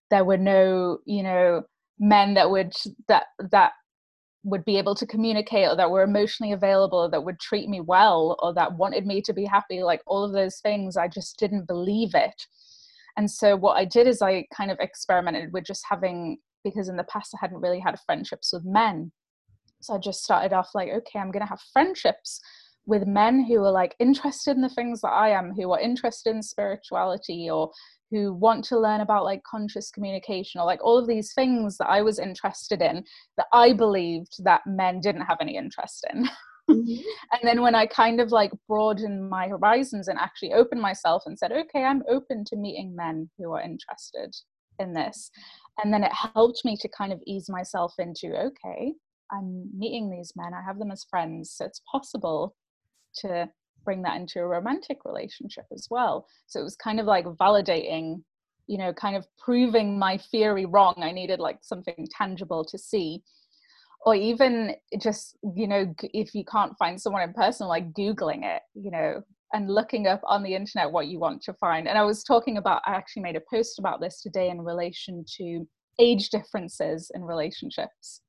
there 0.10 0.26
were 0.26 0.38
no 0.38 1.00
you 1.06 1.24
know 1.24 1.64
men 2.00 2.34
that 2.34 2.50
would 2.50 2.74
that 3.08 3.26
that 3.52 3.72
would 4.44 4.66
be 4.66 4.78
able 4.78 4.96
to 4.96 5.06
communicate 5.06 5.68
or 5.68 5.76
that 5.76 5.92
were 5.92 6.02
emotionally 6.02 6.52
available 6.52 7.08
that 7.08 7.24
would 7.24 7.40
treat 7.40 7.70
me 7.70 7.80
well 7.80 8.36
or 8.42 8.54
that 8.56 8.76
wanted 8.76 9.06
me 9.06 9.22
to 9.22 9.34
be 9.34 9.46
happy 9.46 9.84
like 9.84 10.02
all 10.08 10.24
of 10.24 10.34
those 10.34 10.60
things. 10.62 10.98
I 10.98 11.08
just 11.08 11.38
didn't 11.38 11.68
believe 11.68 12.16
it. 12.16 12.48
And 13.18 13.30
so 13.30 13.56
what 13.56 13.78
i 13.78 13.86
did 13.86 14.08
is 14.08 14.22
i 14.22 14.46
kind 14.56 14.72
of 14.72 14.78
experimented 14.80 15.54
with 15.54 15.66
just 15.66 15.84
having 15.88 16.38
because 16.64 16.90
in 16.90 16.98
the 16.98 17.04
past 17.06 17.34
i 17.34 17.38
hadn't 17.42 17.62
really 17.62 17.80
had 17.80 18.00
friendships 18.06 18.52
with 18.54 18.64
men 18.66 19.12
so 19.82 19.96
i 19.96 19.98
just 19.98 20.24
started 20.24 20.54
off 20.54 20.70
like 20.74 20.90
okay 20.90 21.20
i'm 21.20 21.32
going 21.32 21.44
to 21.44 21.50
have 21.50 21.62
friendships 21.74 22.40
with 22.86 23.06
men 23.06 23.44
who 23.44 23.64
are 23.64 23.72
like 23.72 23.96
interested 24.00 24.56
in 24.56 24.62
the 24.62 24.70
things 24.70 25.02
that 25.02 25.12
i 25.12 25.30
am 25.30 25.54
who 25.54 25.72
are 25.72 25.80
interested 25.80 26.36
in 26.36 26.42
spirituality 26.42 27.50
or 27.50 27.72
who 28.12 28.34
want 28.34 28.64
to 28.66 28.78
learn 28.78 29.02
about 29.02 29.24
like 29.24 29.42
conscious 29.44 29.90
communication 29.90 30.60
or 30.60 30.66
like 30.66 30.84
all 30.84 30.98
of 30.98 31.08
these 31.08 31.34
things 31.34 31.78
that 31.78 31.88
I 31.90 32.02
was 32.02 32.20
interested 32.20 32.82
in 32.82 33.04
that 33.38 33.48
I 33.54 33.74
believed 33.74 34.44
that 34.44 34.62
men 34.68 35.00
didn't 35.00 35.22
have 35.22 35.38
any 35.42 35.58
interest 35.58 36.06
in. 36.14 36.30
Mm-hmm. 36.70 37.02
and 37.32 37.42
then 37.44 37.64
when 37.64 37.74
I 37.74 37.88
kind 37.88 38.22
of 38.22 38.32
like 38.32 38.52
broadened 38.68 39.30
my 39.30 39.48
horizons 39.48 40.08
and 40.08 40.18
actually 40.20 40.54
opened 40.54 40.80
myself 40.80 41.24
and 41.26 41.38
said, 41.38 41.52
okay, 41.52 41.84
I'm 41.84 42.04
open 42.08 42.46
to 42.46 42.56
meeting 42.56 42.96
men 42.96 43.30
who 43.38 43.52
are 43.52 43.62
interested 43.62 44.34
in 44.78 44.94
this. 44.94 45.32
And 45.78 45.94
then 45.94 46.04
it 46.04 46.12
helped 46.14 46.62
me 46.66 46.78
to 46.78 46.90
kind 46.90 47.14
of 47.14 47.22
ease 47.26 47.50
myself 47.50 47.94
into, 48.00 48.36
okay, 48.36 48.94
I'm 49.32 49.70
meeting 49.78 50.10
these 50.10 50.34
men, 50.36 50.54
I 50.54 50.62
have 50.66 50.80
them 50.80 50.92
as 50.92 51.06
friends. 51.10 51.52
So 51.56 51.66
it's 51.66 51.82
possible 51.92 52.56
to 53.20 53.50
bring 53.84 54.02
that 54.04 54.18
into 54.18 54.40
a 54.40 54.48
romantic 54.48 55.00
relationship 55.06 55.66
as 55.74 55.88
well. 55.90 56.28
So 56.48 56.60
it 56.60 56.64
was 56.64 56.76
kind 56.76 57.00
of 57.00 57.06
like 57.06 57.26
validating, 57.26 58.24
you 58.68 58.78
know, 58.78 58.94
kind 58.94 59.16
of 59.16 59.26
proving 59.40 59.98
my 59.98 60.18
theory 60.18 60.66
wrong. 60.66 60.96
I 60.98 61.12
needed 61.12 61.40
like 61.40 61.60
something 61.62 62.08
tangible 62.16 62.64
to 62.66 62.78
see. 62.78 63.24
or 64.06 64.16
even 64.16 64.76
just 65.00 65.38
you 65.56 65.68
know 65.68 65.94
if 66.14 66.34
you 66.34 66.44
can't 66.46 66.78
find 66.78 67.00
someone 67.00 67.22
in 67.22 67.34
person 67.34 67.68
like 67.68 67.94
googling 67.94 68.44
it 68.44 68.62
you 68.74 68.92
know 68.92 69.22
and 69.54 69.70
looking 69.70 70.08
up 70.08 70.22
on 70.24 70.44
the 70.44 70.56
internet 70.56 70.92
what 70.92 71.08
you 71.08 71.20
want 71.20 71.42
to 71.44 71.54
find. 71.54 71.88
And 71.88 71.98
i 71.98 72.04
was 72.04 72.24
talking 72.24 72.58
about 72.58 72.82
i 72.86 72.92
actually 72.92 73.24
made 73.24 73.36
a 73.36 73.42
post 73.50 73.80
about 73.80 74.02
this 74.02 74.22
today 74.22 74.50
in 74.50 74.62
relation 74.62 75.26
to 75.38 75.68
age 76.00 76.30
differences 76.30 77.12
in 77.14 77.24
relationships. 77.24 78.22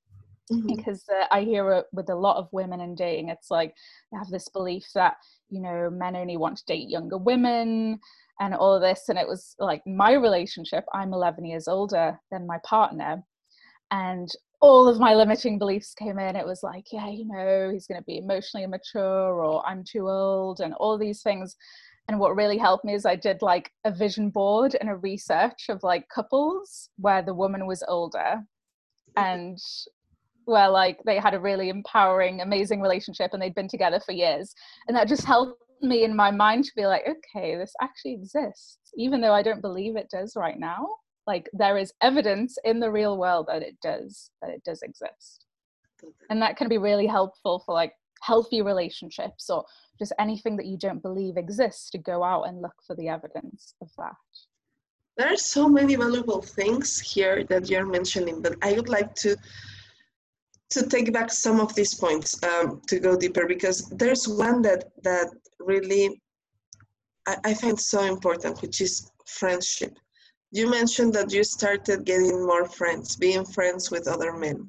Mm-hmm. 0.50 0.74
because 0.74 1.04
uh, 1.08 1.26
i 1.30 1.42
hear 1.42 1.70
it 1.72 1.86
with 1.92 2.10
a 2.10 2.14
lot 2.16 2.36
of 2.36 2.48
women 2.50 2.80
in 2.80 2.96
dating 2.96 3.28
it's 3.28 3.48
like 3.48 3.72
they 4.10 4.18
have 4.18 4.26
this 4.26 4.48
belief 4.48 4.84
that 4.92 5.14
you 5.50 5.62
know 5.62 5.88
men 5.88 6.16
only 6.16 6.36
want 6.36 6.56
to 6.56 6.64
date 6.66 6.88
younger 6.88 7.16
women 7.16 8.00
and 8.42 8.54
all 8.54 8.74
of 8.74 8.82
this. 8.82 9.04
And 9.08 9.18
it 9.18 9.28
was 9.28 9.54
like 9.58 9.82
my 9.86 10.12
relationship 10.12 10.84
i'm 10.92 11.12
11 11.12 11.44
years 11.44 11.68
older 11.68 12.18
than 12.30 12.46
my 12.46 12.58
partner. 12.64 13.22
And 13.90 14.28
all 14.62 14.86
of 14.88 15.00
my 15.00 15.12
limiting 15.12 15.58
beliefs 15.58 15.92
came 15.92 16.20
in. 16.20 16.36
It 16.36 16.46
was 16.46 16.62
like, 16.62 16.84
yeah, 16.92 17.10
you 17.10 17.26
know, 17.26 17.70
he's 17.72 17.88
going 17.88 18.00
to 18.00 18.04
be 18.04 18.18
emotionally 18.18 18.62
immature 18.62 19.44
or 19.44 19.66
I'm 19.66 19.82
too 19.82 20.08
old 20.08 20.60
and 20.60 20.72
all 20.74 20.96
these 20.96 21.20
things. 21.20 21.56
And 22.08 22.20
what 22.20 22.36
really 22.36 22.58
helped 22.58 22.84
me 22.84 22.94
is 22.94 23.04
I 23.04 23.16
did 23.16 23.42
like 23.42 23.72
a 23.84 23.90
vision 23.90 24.30
board 24.30 24.76
and 24.80 24.88
a 24.88 24.96
research 24.96 25.66
of 25.68 25.82
like 25.82 26.08
couples 26.14 26.90
where 26.96 27.22
the 27.22 27.34
woman 27.34 27.66
was 27.66 27.82
older 27.88 28.40
and 29.16 29.58
where 30.44 30.68
like 30.68 30.98
they 31.04 31.18
had 31.18 31.34
a 31.34 31.40
really 31.40 31.68
empowering, 31.68 32.40
amazing 32.40 32.80
relationship 32.80 33.30
and 33.32 33.42
they'd 33.42 33.56
been 33.56 33.68
together 33.68 33.98
for 33.98 34.12
years. 34.12 34.54
And 34.86 34.96
that 34.96 35.08
just 35.08 35.24
helped 35.24 35.60
me 35.80 36.04
in 36.04 36.14
my 36.14 36.30
mind 36.30 36.64
to 36.64 36.72
be 36.76 36.86
like, 36.86 37.02
okay, 37.02 37.56
this 37.56 37.74
actually 37.80 38.14
exists, 38.14 38.78
even 38.96 39.20
though 39.20 39.34
I 39.34 39.42
don't 39.42 39.60
believe 39.60 39.96
it 39.96 40.08
does 40.08 40.34
right 40.36 40.58
now 40.58 40.86
like 41.26 41.48
there 41.52 41.78
is 41.78 41.92
evidence 42.02 42.58
in 42.64 42.80
the 42.80 42.90
real 42.90 43.16
world 43.16 43.46
that 43.48 43.62
it 43.62 43.76
does 43.82 44.30
that 44.40 44.50
it 44.50 44.62
does 44.64 44.82
exist. 44.82 45.46
And 46.30 46.42
that 46.42 46.56
can 46.56 46.68
be 46.68 46.78
really 46.78 47.06
helpful 47.06 47.62
for 47.64 47.74
like 47.74 47.92
healthy 48.22 48.62
relationships 48.62 49.48
or 49.50 49.64
just 49.98 50.12
anything 50.18 50.56
that 50.56 50.66
you 50.66 50.76
don't 50.76 51.02
believe 51.02 51.36
exists 51.36 51.90
to 51.90 51.98
go 51.98 52.24
out 52.24 52.44
and 52.44 52.60
look 52.60 52.74
for 52.86 52.96
the 52.96 53.08
evidence 53.08 53.74
of 53.80 53.88
that. 53.98 54.14
There 55.16 55.32
are 55.32 55.36
so 55.36 55.68
many 55.68 55.94
valuable 55.94 56.42
things 56.42 56.98
here 56.98 57.44
that 57.44 57.68
you're 57.68 57.86
mentioning 57.86 58.40
but 58.40 58.54
i 58.62 58.72
would 58.72 58.88
like 58.88 59.14
to 59.14 59.36
to 60.70 60.86
take 60.86 61.12
back 61.12 61.30
some 61.30 61.60
of 61.60 61.74
these 61.74 61.94
points 61.94 62.42
um, 62.44 62.80
to 62.88 62.98
go 62.98 63.14
deeper 63.14 63.46
because 63.46 63.90
there's 63.90 64.26
one 64.26 64.62
that 64.62 64.84
that 65.02 65.28
really 65.60 66.20
I, 67.26 67.36
I 67.44 67.54
find 67.54 67.78
so 67.78 68.00
important 68.04 68.62
which 68.62 68.80
is 68.80 69.10
friendship 69.26 69.98
you 70.52 70.70
mentioned 70.70 71.14
that 71.14 71.32
you 71.32 71.42
started 71.42 72.04
getting 72.04 72.46
more 72.46 72.68
friends, 72.68 73.16
being 73.16 73.44
friends 73.44 73.90
with 73.90 74.06
other 74.06 74.34
men. 74.34 74.68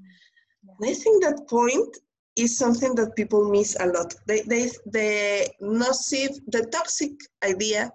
And 0.80 0.90
I 0.90 0.94
think 0.94 1.24
that 1.24 1.48
point 1.50 1.98
is 2.38 2.58
something 2.58 2.96
that 2.96 3.16
people 3.18 3.52
miss 3.52 3.76
a 3.80 3.88
lot. 3.88 4.16
They, 4.26 4.42
they, 4.42 4.70
the 4.86 5.50
nocive, 5.62 6.40
the 6.48 6.66
toxic 6.72 7.12
idea 7.44 7.92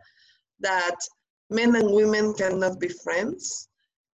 that 0.60 0.96
men 1.50 1.74
and 1.76 1.90
women 1.90 2.34
cannot 2.34 2.78
be 2.78 2.88
friends 2.88 3.68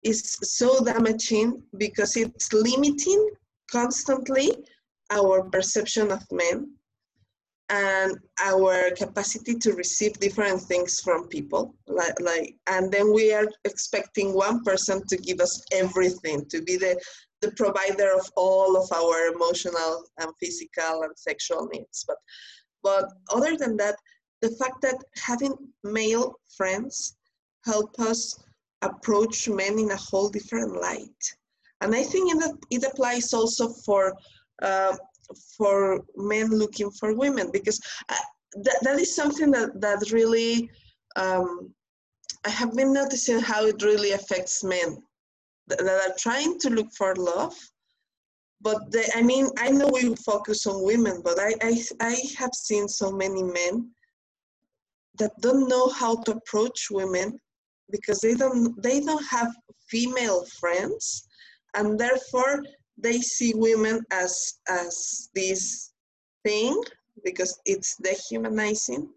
is 0.04 0.38
so 0.44 0.84
damaging 0.84 1.64
because 1.78 2.18
it's 2.18 2.52
limiting 2.52 3.30
constantly 3.72 4.52
our 5.12 5.44
perception 5.50 6.12
of 6.12 6.22
men 6.32 6.74
and 7.72 8.18
our 8.44 8.92
capacity 8.98 9.56
to 9.56 9.72
receive 9.74 10.14
different 10.20 10.62
things 10.62 11.00
from 11.00 11.30
people. 11.30 11.74
Like, 11.88 12.20
like 12.20 12.56
and 12.68 12.92
then 12.92 13.14
we 13.14 13.34
are 13.34 13.48
expecting 13.64 14.34
one 14.34 14.62
person 14.64 15.02
to 15.08 15.18
give 15.18 15.40
us 15.40 15.64
everything 15.72 16.46
to 16.50 16.62
be 16.62 16.78
the 16.78 17.02
the 17.42 17.52
provider 17.54 18.14
of 18.14 18.30
all 18.36 18.78
of 18.78 18.88
our 18.92 19.34
emotional 19.34 20.04
and 20.20 20.32
physical 20.40 21.04
and 21.04 21.18
sexual 21.18 21.68
needs. 21.74 22.04
But 22.08 22.18
but 22.84 23.06
other 23.34 23.56
than 23.56 23.78
that 23.78 23.96
the 24.42 24.52
fact 24.52 24.82
that 24.82 24.98
having 25.16 25.56
male 25.84 26.36
friends 26.58 27.16
help 27.66 28.00
us 28.00 28.38
approach 28.82 29.48
men 29.48 29.80
in 29.80 29.92
a 29.92 29.96
whole 29.96 30.30
different 30.30 30.74
light. 30.82 31.24
And 31.82 31.96
i 31.96 32.04
think 32.04 32.26
it, 32.36 32.56
it 32.70 32.84
applies 32.84 33.34
also 33.34 33.70
for 33.86 34.14
uh, 34.62 34.96
for 35.58 36.02
men 36.16 36.50
looking 36.50 36.92
for 36.92 37.14
women 37.16 37.50
because 37.52 37.80
I, 38.10 38.18
that, 38.64 38.80
that 38.84 39.00
is 39.00 39.16
something 39.16 39.52
that, 39.52 39.80
that 39.82 40.12
really 40.12 40.70
um, 41.16 41.74
I 42.46 42.50
have 42.50 42.76
been 42.76 42.94
noticing 42.94 43.40
how 43.40 43.66
it 43.66 43.82
really 43.84 44.12
affects 44.12 44.64
men 44.64 44.98
that, 45.68 45.80
that 45.80 46.10
are 46.10 46.16
trying 46.18 46.60
to 46.60 46.70
look 46.70 46.92
for 46.98 47.16
love 47.16 47.56
but 48.62 48.92
they, 48.92 49.06
I 49.16 49.22
mean 49.22 49.48
I 49.58 49.70
know 49.70 49.90
we 49.92 50.16
focus 50.16 50.68
on 50.68 50.84
women 50.84 51.22
but 51.24 51.40
I, 51.40 51.54
I, 51.62 51.84
I 52.00 52.16
have 52.38 52.54
seen 52.54 52.88
so 52.88 53.12
many 53.12 53.44
men 53.44 53.92
that 55.18 55.32
don't 55.42 55.68
know 55.68 55.90
how 55.90 56.16
to 56.24 56.32
approach 56.32 56.88
women 56.90 57.38
because 57.92 58.20
they 58.20 58.34
don't 58.34 58.82
they 58.82 59.00
don't 59.02 59.26
have 59.26 59.54
female 59.90 60.46
friends 60.60 61.28
and 61.76 62.00
therefore 62.00 62.64
they 63.02 63.20
see 63.20 63.54
women 63.56 64.02
as 64.12 64.60
as 64.70 65.30
this 65.36 65.94
thing 66.44 66.82
because 67.24 67.60
it's 67.66 67.98
dehumanizing 67.98 69.10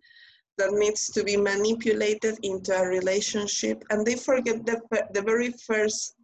that 0.59 0.73
needs 0.73 1.11
to 1.11 1.25
be 1.25 1.37
manipulated 1.37 2.37
into 2.43 2.73
a 2.77 2.87
relationship 2.87 3.83
and 3.91 4.07
they 4.07 4.15
forget 4.15 4.65
the, 4.67 4.81
the 5.13 5.23
very 5.23 5.53
first 5.67 6.15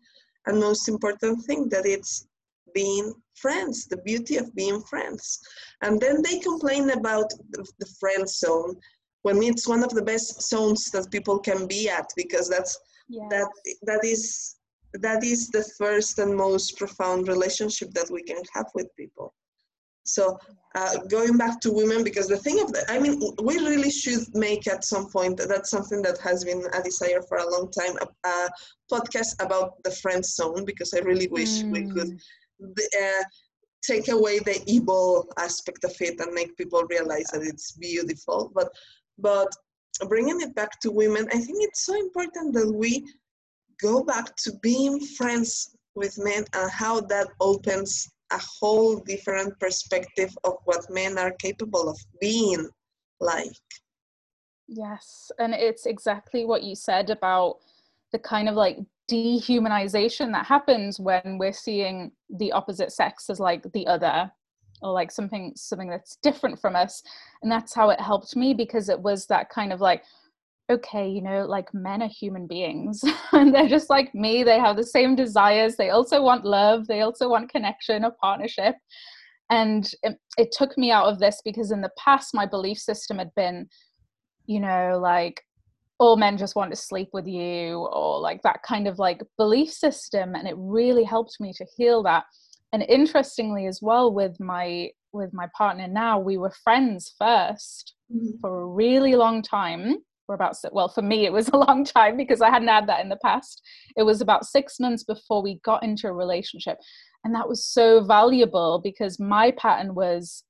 and 0.47 0.61
most 0.61 0.88
important 0.88 1.43
thing 1.45 1.69
that 1.69 1.87
it's 1.87 2.26
being 2.75 3.12
friends 3.35 3.87
the 3.87 3.97
beauty 3.99 4.37
of 4.37 4.55
being 4.55 4.81
friends 4.83 5.40
and 5.83 6.00
then 6.00 6.23
they 6.23 6.38
complain 6.38 6.90
about 6.90 7.29
the, 7.50 7.67
the 7.81 7.87
friend 7.99 8.29
zone 8.29 8.76
when 9.23 9.43
it's 9.43 9.69
one 9.69 9.83
of 9.83 9.90
the 9.90 10.02
best 10.02 10.40
zones 10.49 10.90
that 10.90 11.11
people 11.11 11.38
can 11.38 11.67
be 11.67 11.88
at 11.88 12.09
because 12.17 12.49
that's 12.49 12.79
yes. 13.09 13.26
that 13.31 13.49
that 13.83 14.05
is 14.05 14.57
that 14.94 15.23
is 15.25 15.49
the 15.49 15.64
first 15.78 16.18
and 16.18 16.35
most 16.35 16.76
profound 16.76 17.28
relationship 17.28 17.90
that 17.92 18.11
we 18.11 18.23
can 18.23 18.42
have 18.54 18.66
with 18.75 18.88
people 18.97 19.35
so 20.04 20.38
uh, 20.75 20.97
going 21.09 21.37
back 21.37 21.61
to 21.61 21.73
women 21.73 22.02
because 22.02 22.26
the 22.28 22.37
thing 22.37 22.61
of 22.61 22.73
the 22.73 22.85
i 22.88 22.99
mean 22.99 23.20
we 23.42 23.59
really 23.59 23.90
should 23.90 24.25
make 24.35 24.66
at 24.66 24.85
some 24.85 25.09
point 25.11 25.40
that's 25.49 25.70
something 25.70 26.02
that 26.02 26.18
has 26.18 26.44
been 26.44 26.64
a 26.73 26.82
desire 26.82 27.23
for 27.28 27.38
a 27.38 27.50
long 27.50 27.70
time 27.70 27.97
a, 28.00 28.28
a 28.28 28.49
podcast 28.90 29.40
about 29.44 29.82
the 29.85 29.90
friend 29.90 30.25
zone 30.25 30.64
because 30.64 30.94
i 30.94 30.99
really 31.00 31.28
wish 31.28 31.62
mm. 31.62 31.70
we 31.73 31.82
could 31.92 32.18
uh, 33.02 33.25
take 33.82 34.09
away 34.09 34.38
the 34.40 34.62
evil 34.66 35.26
aspect 35.38 35.85
of 35.85 35.94
it 36.00 36.20
and 36.20 36.32
make 36.32 36.56
people 36.56 36.82
realize 36.90 37.26
that 37.32 37.42
it's 37.42 37.73
beautiful 37.73 38.50
but 38.54 38.68
but 39.18 39.49
bringing 40.09 40.40
it 40.40 40.54
back 40.54 40.80
to 40.80 40.90
women 40.90 41.26
i 41.32 41.38
think 41.38 41.59
it's 41.61 41.85
so 41.85 41.94
important 41.94 42.54
that 42.54 42.70
we 42.73 43.04
go 43.83 44.03
back 44.03 44.37
to 44.37 44.53
being 44.63 45.01
friends 45.01 45.77
with 45.95 46.19
men 46.19 46.45
and 46.55 46.71
how 46.71 47.01
that 47.01 47.29
opens 47.41 48.09
a 48.33 48.41
whole 48.61 49.01
different 49.01 49.59
perspective 49.59 50.37
of 50.45 50.55
what 50.65 50.85
men 50.91 51.19
are 51.19 51.33
capable 51.33 51.89
of 51.89 51.99
being 52.21 52.69
like. 53.21 53.51
Yes, 54.69 55.31
and 55.39 55.53
it's 55.53 55.87
exactly 55.87 56.45
what 56.45 56.63
you 56.63 56.77
said 56.77 57.11
about 57.11 57.57
the 58.13 58.19
kind 58.19 58.49
of 58.49 58.55
like 58.55 58.79
dehumanization 59.11 60.31
that 60.33 60.47
happens 60.47 61.01
when 61.01 61.37
we're 61.39 61.53
seeing 61.53 62.13
the 62.39 62.53
opposite 62.53 62.93
sex 62.93 63.29
as 63.29 63.41
like 63.41 63.65
the 63.73 63.87
other 63.87 64.31
or 64.83 64.93
like 64.93 65.11
something 65.11 65.53
something 65.57 65.91
that's 65.91 66.17
different 66.23 66.59
from 66.59 66.77
us 66.77 67.03
and 67.43 67.51
that's 67.51 67.75
how 67.75 67.91
it 67.91 68.01
helped 68.01 68.37
me 68.37 68.55
because 68.55 68.89
it 68.89 69.01
was 69.01 69.27
that 69.27 69.51
kind 69.51 69.73
of 69.73 69.81
like 69.81 70.05
okay, 70.71 71.09
you 71.09 71.21
know, 71.21 71.45
like 71.47 71.75
men 71.75 72.03
are 72.03 72.09
human 72.09 72.47
beings 72.47 73.03
and 73.33 73.55
they're 73.55 73.69
just 73.69 73.91
like 73.91 74.15
me. 74.15 74.45
They 74.45 74.59
have 74.59 74.77
the 74.77 74.85
same 74.85 75.17
desires. 75.17 75.77
They 75.77 75.91
also 75.91 76.23
want 76.23 76.45
love. 76.45 76.87
They 76.87 77.00
also 77.00 77.29
want 77.29 77.50
connection 77.50 78.05
or 78.05 78.12
partnership. 78.23 78.77
And 79.50 79.91
it, 80.05 80.17
it 80.39 80.53
took 80.53 80.79
me 80.79 80.93
out 80.93 81.07
of 81.07 81.19
this 81.19 81.43
because 81.45 81.73
in 81.73 81.81
the 81.81 81.91
past, 81.99 82.35
my 82.35 82.47
belief 82.47 82.79
system 82.79 83.19
had 83.19 83.35
been, 83.35 83.69
you 84.47 84.61
know, 84.61 84.99
like 85.03 85.43
all 85.99 86.17
men 86.17 86.39
just 86.39 86.55
want 86.55 86.71
to 86.71 86.77
sleep 86.77 87.09
with 87.12 87.27
you 87.27 87.89
or 87.93 88.21
like 88.21 88.43
that 88.43 88.62
kind 88.62 88.87
of 88.87 89.00
like 89.00 89.23
belief 89.37 89.71
system. 89.73 90.37
And 90.37 90.47
it 90.47 90.55
really 90.57 91.05
helped 91.05 91.37
me 91.41 91.53
to 91.55 91.67
heal 91.77 92.03
that. 92.05 92.25
And 92.73 92.85
interestingly, 92.89 93.67
as 93.67 93.81
well, 93.83 94.15
with 94.15 94.39
my 94.39 94.91
with 95.12 95.33
my 95.33 95.49
partner 95.59 95.89
now, 95.89 96.21
we 96.21 96.39
were 96.39 96.53
friends 96.62 97.12
1st 97.21 97.93
mm-hmm. 98.15 98.39
for 98.41 98.61
a 98.61 98.67
really 98.67 99.17
long 99.17 99.43
time 99.43 99.97
about 100.35 100.57
well 100.73 100.89
for 100.89 101.03
me 101.03 101.27
it 101.27 101.33
was 101.33 101.49
a 101.53 101.57
long 101.57 101.85
time 101.85 102.17
because 102.17 102.41
i 102.41 102.51
hadn't 102.51 102.69
had 102.69 102.89
that 102.89 103.01
in 103.01 103.09
the 103.09 103.19
past 103.23 103.63
it 103.97 104.03
was 104.03 104.21
about 104.21 104.47
six 104.47 104.81
months 104.81 105.05
before 105.05 105.43
we 105.43 105.61
got 105.65 105.83
into 105.83 106.09
a 106.09 106.13
relationship 106.13 106.79
and 107.25 107.35
that 107.35 107.49
was 107.49 107.65
so 107.65 108.03
valuable 108.03 108.81
because 108.83 109.19
my 109.21 109.51
pattern 109.53 109.95
was 109.95 110.45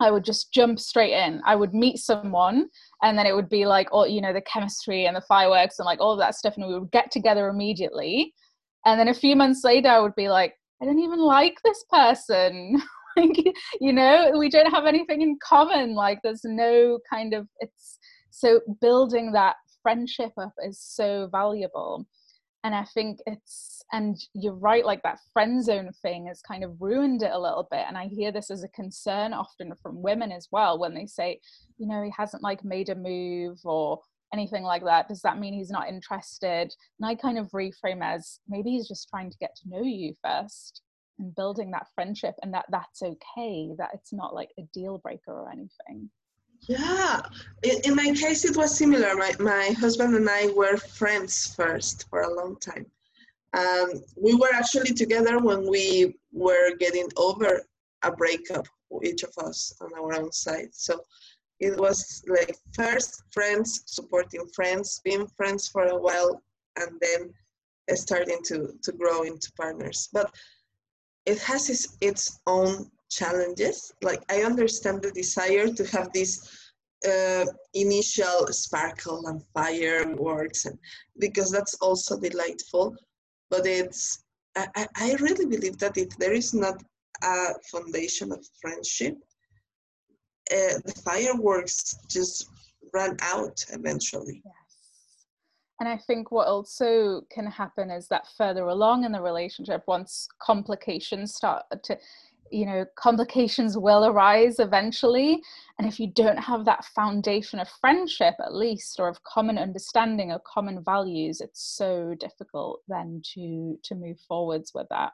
i 0.00 0.10
would 0.10 0.24
just 0.24 0.52
jump 0.52 0.78
straight 0.78 1.12
in 1.12 1.40
i 1.44 1.54
would 1.54 1.74
meet 1.74 1.98
someone 1.98 2.66
and 3.02 3.18
then 3.18 3.26
it 3.26 3.34
would 3.34 3.48
be 3.48 3.66
like 3.66 3.88
all 3.92 4.06
you 4.06 4.20
know 4.20 4.32
the 4.32 4.42
chemistry 4.42 5.06
and 5.06 5.16
the 5.16 5.22
fireworks 5.22 5.78
and 5.78 5.86
like 5.86 6.00
all 6.00 6.16
that 6.16 6.34
stuff 6.34 6.56
and 6.56 6.66
we 6.66 6.78
would 6.78 6.90
get 6.90 7.10
together 7.10 7.48
immediately 7.48 8.32
and 8.86 8.98
then 8.98 9.08
a 9.08 9.14
few 9.14 9.36
months 9.36 9.62
later 9.64 9.88
i 9.88 10.00
would 10.00 10.14
be 10.14 10.28
like 10.28 10.54
I 10.80 10.86
don't 10.86 10.98
even 10.98 11.18
like 11.18 11.58
this 11.62 11.84
person. 11.90 12.80
like, 13.16 13.36
you 13.80 13.92
know, 13.92 14.32
we 14.38 14.48
don't 14.48 14.72
have 14.72 14.86
anything 14.86 15.22
in 15.22 15.38
common. 15.42 15.94
Like, 15.94 16.20
there's 16.22 16.44
no 16.44 16.98
kind 17.10 17.34
of, 17.34 17.46
it's 17.58 17.98
so 18.30 18.60
building 18.80 19.32
that 19.32 19.56
friendship 19.82 20.32
up 20.38 20.52
is 20.64 20.78
so 20.80 21.28
valuable. 21.30 22.06
And 22.62 22.74
I 22.74 22.84
think 22.84 23.20
it's, 23.26 23.82
and 23.90 24.16
you're 24.34 24.54
right, 24.54 24.84
like 24.84 25.02
that 25.02 25.18
friend 25.32 25.64
zone 25.64 25.90
thing 26.02 26.26
has 26.26 26.42
kind 26.42 26.62
of 26.62 26.76
ruined 26.78 27.22
it 27.22 27.32
a 27.32 27.40
little 27.40 27.66
bit. 27.70 27.84
And 27.88 27.96
I 27.96 28.06
hear 28.06 28.30
this 28.32 28.50
as 28.50 28.62
a 28.62 28.68
concern 28.68 29.32
often 29.32 29.72
from 29.82 30.02
women 30.02 30.30
as 30.30 30.48
well 30.52 30.78
when 30.78 30.94
they 30.94 31.06
say, 31.06 31.40
you 31.78 31.88
know, 31.88 32.02
he 32.02 32.12
hasn't 32.16 32.42
like 32.42 32.62
made 32.62 32.90
a 32.90 32.94
move 32.94 33.58
or 33.64 34.00
anything 34.32 34.62
like 34.62 34.84
that 34.84 35.08
does 35.08 35.22
that 35.22 35.38
mean 35.38 35.52
he's 35.52 35.70
not 35.70 35.88
interested 35.88 36.72
and 36.98 37.04
i 37.04 37.14
kind 37.14 37.38
of 37.38 37.50
reframe 37.50 38.02
as 38.02 38.38
maybe 38.48 38.70
he's 38.70 38.86
just 38.86 39.08
trying 39.08 39.30
to 39.30 39.36
get 39.38 39.54
to 39.56 39.68
know 39.68 39.82
you 39.82 40.14
first 40.24 40.82
and 41.18 41.34
building 41.34 41.70
that 41.70 41.86
friendship 41.94 42.34
and 42.42 42.54
that 42.54 42.64
that's 42.70 43.02
okay 43.02 43.70
that 43.76 43.90
it's 43.92 44.12
not 44.12 44.34
like 44.34 44.50
a 44.58 44.62
deal 44.72 44.98
breaker 44.98 45.32
or 45.32 45.50
anything 45.50 46.08
yeah. 46.68 47.20
In, 47.62 47.80
in 47.84 47.94
my 47.94 48.12
case 48.14 48.44
it 48.44 48.56
was 48.56 48.76
similar. 48.76 49.14
My, 49.14 49.32
my 49.38 49.74
husband 49.78 50.14
and 50.14 50.28
i 50.28 50.48
were 50.48 50.76
friends 50.76 51.54
first 51.54 52.08
for 52.08 52.22
a 52.22 52.34
long 52.34 52.56
time. 52.56 52.86
Um, 53.52 54.02
we 54.16 54.34
were 54.34 54.52
actually 54.54 54.94
together 54.94 55.38
when 55.38 55.68
we 55.68 56.14
were 56.32 56.76
getting 56.76 57.08
over 57.16 57.62
a 58.02 58.12
breakup 58.12 58.66
each 59.02 59.22
of 59.22 59.32
us 59.38 59.72
on 59.80 59.90
our 59.94 60.14
own 60.20 60.32
side. 60.32 60.68
So 60.72 61.00
it 61.60 61.78
was 61.78 62.22
like 62.26 62.56
first 62.72 63.22
friends 63.30 63.82
supporting 63.86 64.46
friends 64.54 65.00
being 65.04 65.26
friends 65.36 65.68
for 65.68 65.84
a 65.84 65.98
while 65.98 66.42
and 66.76 67.00
then 67.00 67.32
starting 67.94 68.38
to 68.44 68.72
to 68.82 68.92
grow 68.92 69.22
into 69.22 69.52
partners. 69.52 70.08
But 70.12 70.32
it 71.26 71.38
has 71.40 71.68
its, 71.68 71.96
its 72.00 72.40
own 72.46 72.90
challenges 73.10 73.92
like 74.02 74.22
i 74.30 74.42
understand 74.42 75.02
the 75.02 75.10
desire 75.12 75.66
to 75.68 75.84
have 75.86 76.12
this 76.12 76.32
uh, 77.08 77.46
initial 77.72 78.46
sparkle 78.50 79.26
and 79.26 79.42
fireworks 79.54 80.66
and 80.66 80.78
because 81.18 81.50
that's 81.50 81.74
also 81.76 82.20
delightful 82.20 82.94
but 83.50 83.66
it's 83.66 84.24
I, 84.56 84.86
I 84.96 85.14
really 85.20 85.46
believe 85.46 85.78
that 85.78 85.96
if 85.96 86.10
there 86.18 86.32
is 86.32 86.52
not 86.52 86.82
a 87.22 87.54
foundation 87.70 88.32
of 88.32 88.44
friendship 88.60 89.16
uh, 90.52 90.78
the 90.84 90.94
fireworks 91.04 91.96
just 92.08 92.48
run 92.92 93.16
out 93.22 93.64
eventually. 93.70 94.42
And 95.78 95.88
I 95.88 95.96
think 95.96 96.30
what 96.30 96.46
also 96.46 97.22
can 97.30 97.46
happen 97.46 97.90
is 97.90 98.06
that 98.08 98.26
further 98.36 98.66
along 98.66 99.04
in 99.04 99.12
the 99.12 99.20
relationship, 99.20 99.82
once 99.86 100.28
complications 100.42 101.34
start 101.34 101.64
to, 101.84 101.98
you 102.50 102.66
know, 102.66 102.84
complications 102.96 103.78
will 103.78 104.06
arise 104.06 104.58
eventually. 104.58 105.40
And 105.78 105.86
if 105.86 106.00
you 106.00 106.08
don't 106.08 106.38
have 106.38 106.64
that 106.64 106.84
foundation 106.84 107.58
of 107.58 107.68
friendship, 107.80 108.34
at 108.40 108.54
least, 108.54 108.98
or 108.98 109.08
of 109.08 109.22
common 109.22 109.58
understanding 109.58 110.32
or 110.32 110.40
common 110.46 110.82
values, 110.84 111.40
it's 111.40 111.62
so 111.76 112.14
difficult 112.18 112.80
then 112.88 113.22
to 113.34 113.78
to 113.84 113.94
move 113.94 114.18
forwards 114.26 114.72
with 114.74 114.86
that. 114.90 115.12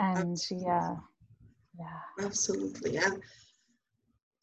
And 0.00 0.32
absolutely. 0.32 0.66
yeah, 0.66 0.96
yeah, 1.78 2.24
absolutely. 2.24 2.96
And 2.98 3.22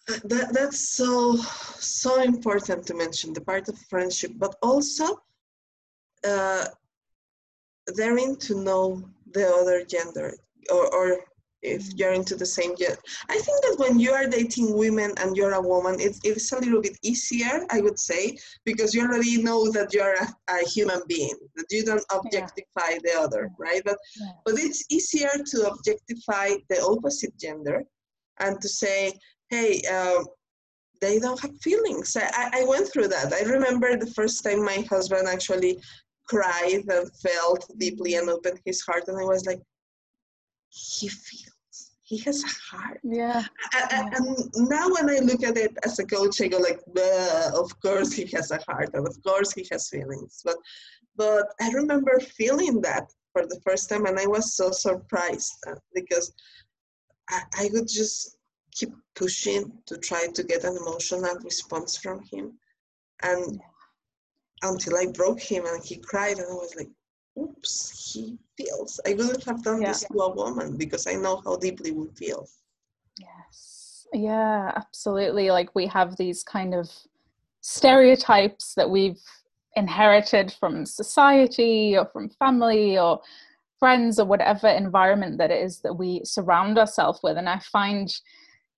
that 0.08 0.54
that's 0.54 0.96
so 0.96 1.36
so 1.36 2.22
important 2.22 2.86
to 2.88 2.94
mention 2.96 3.34
the 3.34 3.42
part 3.42 3.70
of 3.70 3.78
friendship 3.90 4.32
but 4.38 4.56
also 4.62 5.22
uh, 6.28 6.66
daring 7.96 8.36
to 8.38 8.56
know 8.56 9.04
the 9.34 9.48
other 9.48 9.84
gender 9.86 10.34
or, 10.72 10.94
or 10.94 11.20
if 11.62 11.94
you're 11.96 12.14
into 12.14 12.36
the 12.36 12.46
same 12.46 12.76
gender 12.78 12.98
i 13.30 13.38
think 13.38 13.62
that 13.62 13.76
when 13.78 14.00
you 14.00 14.12
are 14.12 14.28
dating 14.28 14.76
women 14.78 15.14
and 15.18 15.36
you're 15.38 15.54
a 15.54 15.62
woman 15.62 15.96
it's, 16.00 16.20
it's 16.24 16.52
a 16.52 16.60
little 16.60 16.82
bit 16.82 16.98
easier 17.04 17.66
i 17.72 17.80
would 17.80 18.00
say 18.00 18.38
because 18.66 18.94
you 18.94 19.02
already 19.02 19.42
know 19.42 19.72
that 19.72 19.94
you're 19.94 20.16
a, 20.16 20.28
a 20.50 20.68
human 20.68 21.02
being 21.08 21.36
that 21.56 21.66
you 21.70 21.84
don't 21.84 22.06
objectify 22.14 22.90
yeah. 22.92 23.00
the 23.04 23.14
other 23.20 23.50
right 23.60 23.82
but 23.86 23.98
yeah. 24.20 24.32
but 24.46 24.56
it's 24.58 24.86
easier 24.90 25.32
to 25.46 25.68
objectify 25.70 26.50
the 26.70 26.82
opposite 26.82 27.38
gender 27.38 27.84
and 28.40 28.60
to 28.60 28.68
say 28.68 29.14
hey, 29.52 29.82
uh, 29.92 30.24
they 31.02 31.20
don't 31.20 31.40
have 31.42 31.56
feelings. 31.62 32.16
I, 32.16 32.50
I 32.54 32.66
went 32.66 32.92
through 32.92 33.10
that. 33.10 33.34
I 33.34 33.42
remember 33.42 33.96
the 33.98 34.12
first 34.12 34.44
time 34.44 34.64
my 34.64 34.86
husband 34.90 35.28
actually 35.28 35.80
cried 36.28 36.84
and 36.88 37.12
felt 37.18 37.70
deeply 37.78 38.16
and 38.16 38.30
opened 38.30 38.60
his 38.66 38.82
heart, 38.82 39.04
and 39.08 39.20
I 39.20 39.26
was 39.26 39.46
like, 39.46 39.60
he 40.72 41.08
feels. 41.08 41.92
He 42.04 42.18
has 42.20 42.44
a 42.44 42.76
heart. 42.76 43.00
Yeah. 43.04 43.44
And, 43.92 44.14
and 44.14 44.70
now 44.70 44.90
when 44.90 45.10
I 45.10 45.20
look 45.20 45.44
at 45.44 45.56
it 45.56 45.78
as 45.86 45.98
a 46.00 46.06
coach, 46.06 46.42
I 46.42 46.48
go 46.48 46.58
like, 46.58 46.82
of 47.56 47.80
course 47.82 48.12
he 48.12 48.26
has 48.34 48.52
a 48.52 48.60
heart, 48.68 48.90
and 48.94 49.08
of 49.08 49.16
course 49.24 49.54
he 49.54 49.66
has 49.72 49.88
feelings. 49.88 50.42
But, 50.44 50.58
but 51.16 51.46
I 51.62 51.70
remember 51.70 52.20
feeling 52.20 52.82
that 52.82 53.10
for 53.32 53.44
the 53.44 53.62
first 53.66 53.88
time, 53.88 54.06
and 54.08 54.20
I 54.20 54.28
was 54.28 54.56
so 54.56 54.72
surprised 54.72 55.54
because 55.94 56.34
I, 57.30 57.44
I 57.58 57.70
would 57.72 57.88
just 57.88 58.38
keep 58.74 58.92
pushing 59.16 59.72
to 59.86 59.98
try 59.98 60.28
to 60.34 60.44
get 60.44 60.66
an 60.66 60.76
emotional 60.76 61.36
response 61.44 61.96
from 61.96 62.24
him. 62.30 62.58
And 63.24 63.62
until 64.64 64.98
I 64.98 65.08
broke 65.14 65.40
him 65.40 65.66
and 65.66 65.84
he 65.84 65.96
cried, 65.98 66.40
and 66.40 66.48
I 66.50 66.54
was 66.54 66.76
like, 66.76 66.90
oops, 67.40 68.12
he 68.14 68.38
feels. 68.58 69.00
I 69.06 69.14
wouldn't 69.14 69.44
have 69.46 69.64
done 69.64 69.82
yeah. 69.82 69.90
this 69.90 70.04
to 70.12 70.20
a 70.20 70.36
woman 70.36 70.78
because 70.78 71.08
I 71.08 71.14
know 71.14 71.42
how 71.46 71.58
deeply 71.58 71.92
we 71.92 72.08
feel. 72.16 72.48
Yes. 73.18 74.08
Yeah, 74.14 74.72
absolutely. 74.76 75.52
Like 75.52 75.74
we 75.76 75.88
have 75.88 76.18
these 76.18 76.44
kind 76.44 76.74
of 76.74 76.90
stereotypes 77.62 78.74
that 78.76 78.90
we've 78.90 79.22
inherited 79.76 80.54
from 80.60 80.86
society 80.86 81.96
or 81.98 82.06
from 82.12 82.30
family 82.30 82.98
or 82.98 83.22
friends 83.80 84.20
or 84.20 84.26
whatever 84.26 84.68
environment 84.68 85.38
that 85.38 85.52
it 85.52 85.64
is 85.64 85.80
that 85.82 85.94
we 85.94 86.22
surround 86.24 86.78
ourselves 86.78 87.20
with. 87.24 87.38
And 87.38 87.50
I 87.50 87.60
find 87.60 88.14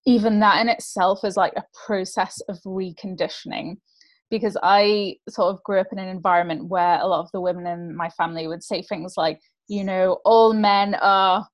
even 0.05 0.39
that 0.39 0.61
in 0.61 0.69
itself 0.69 1.23
is 1.23 1.37
like 1.37 1.53
a 1.55 1.65
process 1.85 2.41
of 2.47 2.59
reconditioning 2.61 3.77
because 4.33 4.57
I 4.63 5.17
sort 5.29 5.53
of 5.53 5.61
grew 5.61 5.79
up 5.79 5.89
in 5.91 5.99
an 5.99 6.09
environment 6.09 6.65
where 6.65 6.99
a 6.99 7.05
lot 7.05 7.19
of 7.19 7.29
the 7.33 7.39
women 7.39 7.67
in 7.67 7.95
my 7.95 8.09
family 8.09 8.47
would 8.47 8.63
say 8.63 8.81
things 8.81 9.13
like, 9.15 9.39
you 9.67 9.83
know, 9.83 10.17
all 10.25 10.53
men 10.53 10.95
are, 10.95 11.47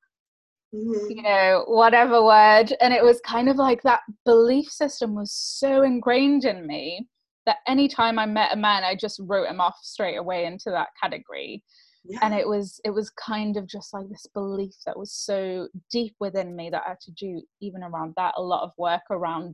mm-hmm. 0.74 1.12
you 1.12 1.22
know, 1.22 1.65
whatever 1.68 2.24
word. 2.24 2.74
And 2.80 2.94
it 2.94 3.04
was 3.04 3.20
kind 3.26 3.50
of 3.50 3.58
like 3.58 3.82
that 3.82 4.00
belief 4.24 4.72
system 4.72 5.13
was 5.13 5.34
so 5.34 5.82
ingrained 5.82 6.46
in 6.46 6.65
me 6.65 7.06
that 7.46 7.58
anytime 7.68 8.18
I 8.18 8.26
met 8.26 8.54
a 8.54 8.56
man, 8.56 8.86
I 8.86 8.96
just 8.96 9.20
wrote 9.26 9.50
him 9.50 9.60
off 9.60 9.76
straight 9.82 10.15
away 10.15 10.46
into 10.46 10.70
that 10.70 10.88
category 11.04 11.62
yeah. 12.06 12.20
and 12.22 12.34
it 12.34 12.48
was 12.48 12.80
it 12.86 12.92
was 12.92 13.10
kind 13.10 13.58
of 13.58 13.68
just 13.68 13.94
like 13.94 14.08
this 14.08 14.26
belief 14.34 14.74
that 14.86 14.98
was 14.98 15.12
so 15.12 15.68
deep 15.92 16.15
within 16.22 16.56
me 16.56 16.70
that 16.70 16.84
i 16.86 16.89
had 16.92 17.00
to 17.02 17.12
do 17.12 17.42
even 17.60 17.84
around 17.84 18.13
that 18.15 18.34
a 18.38 18.42
lot 18.42 18.63
of 18.63 18.72
work 18.78 19.02
around 19.12 19.54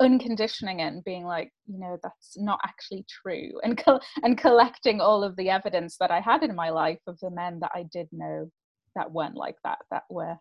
unconditioning 0.00 0.80
it 0.80 0.92
and 0.92 1.04
being 1.04 1.24
like 1.24 1.50
you 1.66 1.78
know 1.78 1.98
that's 2.02 2.36
not 2.36 2.60
actually 2.64 3.04
true 3.08 3.50
and 3.64 3.82
co- 3.84 4.00
and 4.22 4.38
collecting 4.38 5.00
all 5.00 5.24
of 5.24 5.34
the 5.36 5.50
evidence 5.50 5.96
that 5.98 6.10
i 6.10 6.20
had 6.20 6.42
in 6.44 6.54
my 6.54 6.70
life 6.70 7.00
of 7.08 7.18
the 7.20 7.30
men 7.30 7.58
that 7.58 7.72
i 7.74 7.84
did 7.92 8.06
know 8.12 8.48
that 8.94 9.10
weren't 9.10 9.34
like 9.34 9.56
that 9.64 9.78
that 9.90 10.04
were 10.08 10.36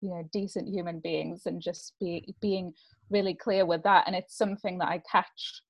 you 0.00 0.10
know 0.10 0.22
decent 0.32 0.68
human 0.68 1.00
beings 1.00 1.42
and 1.46 1.60
just 1.60 1.94
be 2.00 2.34
being 2.40 2.72
really 3.10 3.34
clear 3.34 3.64
with 3.64 3.82
that. 3.82 4.04
And 4.06 4.14
it's 4.14 4.36
something 4.36 4.78
that 4.78 4.88
i 4.88 5.02
catch 5.10 5.62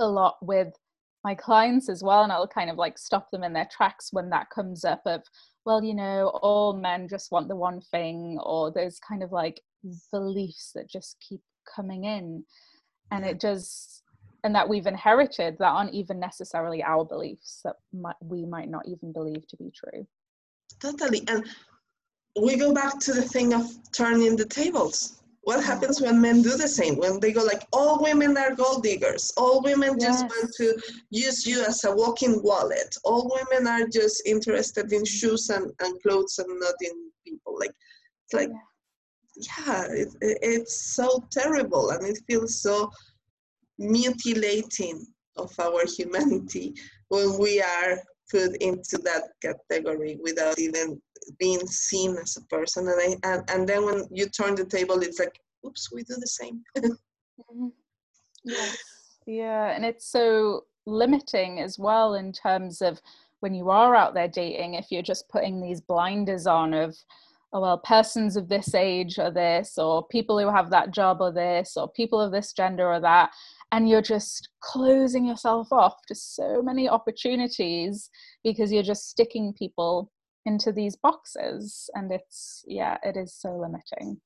a 0.00 0.06
lot 0.06 0.36
with 0.40 0.72
my 1.24 1.34
clients 1.34 1.88
as 1.88 2.02
well 2.02 2.22
and 2.24 2.32
i'll 2.32 2.48
kind 2.48 2.70
of 2.70 2.76
like 2.76 2.98
stop 2.98 3.30
them 3.30 3.44
in 3.44 3.52
their 3.52 3.68
tracks 3.70 4.08
when 4.10 4.30
that 4.30 4.48
comes 4.50 4.84
up 4.84 5.02
of 5.06 5.22
well 5.66 5.84
you 5.84 5.94
know 5.94 6.28
all 6.42 6.72
men 6.72 7.06
just 7.08 7.30
want 7.30 7.46
the 7.46 7.54
one 7.54 7.80
thing 7.80 8.38
or 8.42 8.72
those 8.72 8.98
kind 9.06 9.22
of 9.22 9.30
like 9.32 9.60
beliefs 10.10 10.72
that 10.74 10.88
just 10.88 11.16
keep 11.20 11.40
coming 11.64 12.04
in 12.04 12.44
and 13.10 13.24
it 13.24 13.38
does 13.38 14.02
and 14.44 14.54
that 14.54 14.68
we've 14.68 14.86
inherited 14.86 15.56
that 15.58 15.68
aren't 15.68 15.94
even 15.94 16.18
necessarily 16.18 16.82
our 16.82 17.04
beliefs 17.04 17.60
that 17.64 17.76
might, 17.92 18.16
we 18.20 18.44
might 18.44 18.68
not 18.68 18.86
even 18.88 19.12
believe 19.12 19.46
to 19.46 19.56
be 19.56 19.70
true. 19.70 20.06
Totally 20.80 21.22
and 21.28 21.44
we 22.42 22.56
go 22.56 22.72
back 22.74 22.98
to 23.00 23.12
the 23.12 23.22
thing 23.22 23.52
of 23.52 23.70
turning 23.92 24.36
the 24.36 24.46
tables. 24.46 25.22
What 25.42 25.62
happens 25.62 26.00
when 26.00 26.20
men 26.20 26.40
do 26.40 26.56
the 26.56 26.68
same? 26.68 26.96
When 26.96 27.18
they 27.20 27.32
go 27.32 27.42
like 27.42 27.66
all 27.72 28.00
women 28.00 28.36
are 28.36 28.54
gold 28.54 28.84
diggers. 28.84 29.32
All 29.36 29.60
women 29.60 29.96
yes. 29.98 30.22
just 30.22 30.24
want 30.24 30.52
to 30.54 30.80
use 31.10 31.46
you 31.46 31.64
as 31.64 31.84
a 31.84 31.94
walking 31.94 32.40
wallet. 32.42 32.96
All 33.04 33.30
women 33.50 33.66
are 33.66 33.86
just 33.88 34.22
interested 34.24 34.92
in 34.92 35.04
shoes 35.04 35.50
and, 35.50 35.70
and 35.80 36.02
clothes 36.02 36.38
and 36.38 36.48
not 36.60 36.74
in 36.80 37.10
people. 37.26 37.58
Like 37.58 37.74
it's 38.24 38.34
like 38.34 38.50
yeah 38.50 38.71
it, 39.36 40.08
it, 40.20 40.38
it's 40.42 40.94
so 40.94 41.24
terrible 41.30 41.90
and 41.90 42.06
it 42.06 42.18
feels 42.28 42.60
so 42.60 42.90
mutilating 43.78 45.06
of 45.36 45.50
our 45.58 45.84
humanity 45.86 46.74
when 47.08 47.38
we 47.38 47.60
are 47.60 47.98
put 48.30 48.56
into 48.62 48.98
that 48.98 49.24
category 49.42 50.18
without 50.22 50.58
even 50.58 51.00
being 51.38 51.64
seen 51.66 52.16
as 52.16 52.36
a 52.36 52.42
person. 52.54 52.88
And 52.88 53.00
I 53.00 53.28
and, 53.28 53.50
and 53.50 53.68
then 53.68 53.84
when 53.84 54.04
you 54.10 54.28
turn 54.28 54.54
the 54.54 54.64
table 54.64 55.00
it's 55.02 55.18
like 55.18 55.38
oops 55.66 55.90
we 55.92 56.02
do 56.02 56.14
the 56.18 56.26
same. 56.26 56.62
Mm-hmm. 57.50 57.68
yes. 58.44 58.76
Yeah 59.26 59.70
and 59.74 59.86
it's 59.86 60.06
so 60.06 60.64
limiting 60.84 61.60
as 61.60 61.78
well 61.78 62.14
in 62.14 62.30
terms 62.30 62.82
of 62.82 63.00
when 63.40 63.54
you 63.54 63.70
are 63.70 63.94
out 63.94 64.12
there 64.12 64.28
dating 64.28 64.74
if 64.74 64.86
you're 64.90 65.02
just 65.02 65.28
putting 65.30 65.60
these 65.60 65.80
blinders 65.80 66.46
on 66.46 66.74
of 66.74 66.94
oh 67.52 67.60
well 67.60 67.78
persons 67.78 68.36
of 68.36 68.48
this 68.48 68.74
age 68.74 69.18
are 69.18 69.30
this 69.30 69.76
or 69.78 70.06
people 70.08 70.38
who 70.38 70.50
have 70.50 70.70
that 70.70 70.92
job 70.92 71.20
are 71.20 71.32
this 71.32 71.76
or 71.76 71.90
people 71.92 72.20
of 72.20 72.32
this 72.32 72.52
gender 72.52 72.86
are 72.86 73.00
that 73.00 73.30
and 73.72 73.88
you're 73.88 74.02
just 74.02 74.50
closing 74.60 75.24
yourself 75.24 75.72
off 75.72 75.96
to 76.06 76.14
so 76.14 76.62
many 76.62 76.88
opportunities 76.88 78.10
because 78.44 78.70
you're 78.70 78.82
just 78.82 79.08
sticking 79.08 79.52
people 79.54 80.10
into 80.44 80.72
these 80.72 80.96
boxes 80.96 81.88
and 81.94 82.12
it's 82.12 82.64
yeah 82.66 82.98
it 83.02 83.16
is 83.16 83.34
so 83.34 83.56
limiting. 83.56 84.20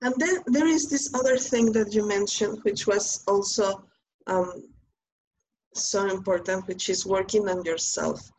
And 0.00 0.14
then 0.16 0.38
there 0.46 0.66
is 0.66 0.88
this 0.88 1.14
other 1.14 1.36
thing 1.36 1.72
that 1.72 1.94
you 1.94 2.06
mentioned 2.06 2.58
which 2.62 2.86
was 2.86 3.22
also 3.28 3.84
um, 4.26 4.68
so 5.74 6.06
important 6.08 6.66
which 6.68 6.88
is 6.88 7.06
working 7.06 7.48
on 7.48 7.64
yourself 7.64 8.30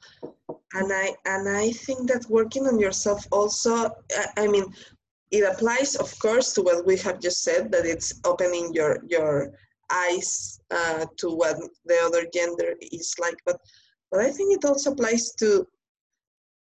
and 0.74 0.92
i 0.92 1.14
and 1.26 1.48
i 1.50 1.72
think 1.72 2.08
that 2.08 2.26
working 2.30 2.68
on 2.68 2.80
yourself 2.80 3.26
also 3.32 3.90
i 4.38 4.48
mean 4.48 4.66
it 5.34 5.44
applies, 5.52 5.96
of 5.96 6.18
course, 6.20 6.54
to 6.54 6.62
what 6.62 6.86
we 6.86 6.96
have 6.98 7.20
just 7.20 7.42
said, 7.42 7.72
that 7.72 7.88
it's 7.88 8.22
opening 8.24 8.72
your 8.72 9.00
your 9.10 9.52
eyes 9.92 10.60
uh, 10.70 11.06
to 11.18 11.28
what 11.42 11.58
the 11.86 11.98
other 12.06 12.24
gender 12.32 12.76
is 12.92 13.16
like. 13.20 13.40
But 13.44 13.58
but 14.12 14.20
I 14.22 14.30
think 14.30 14.54
it 14.54 14.64
also 14.64 14.92
applies 14.92 15.34
to 15.40 15.68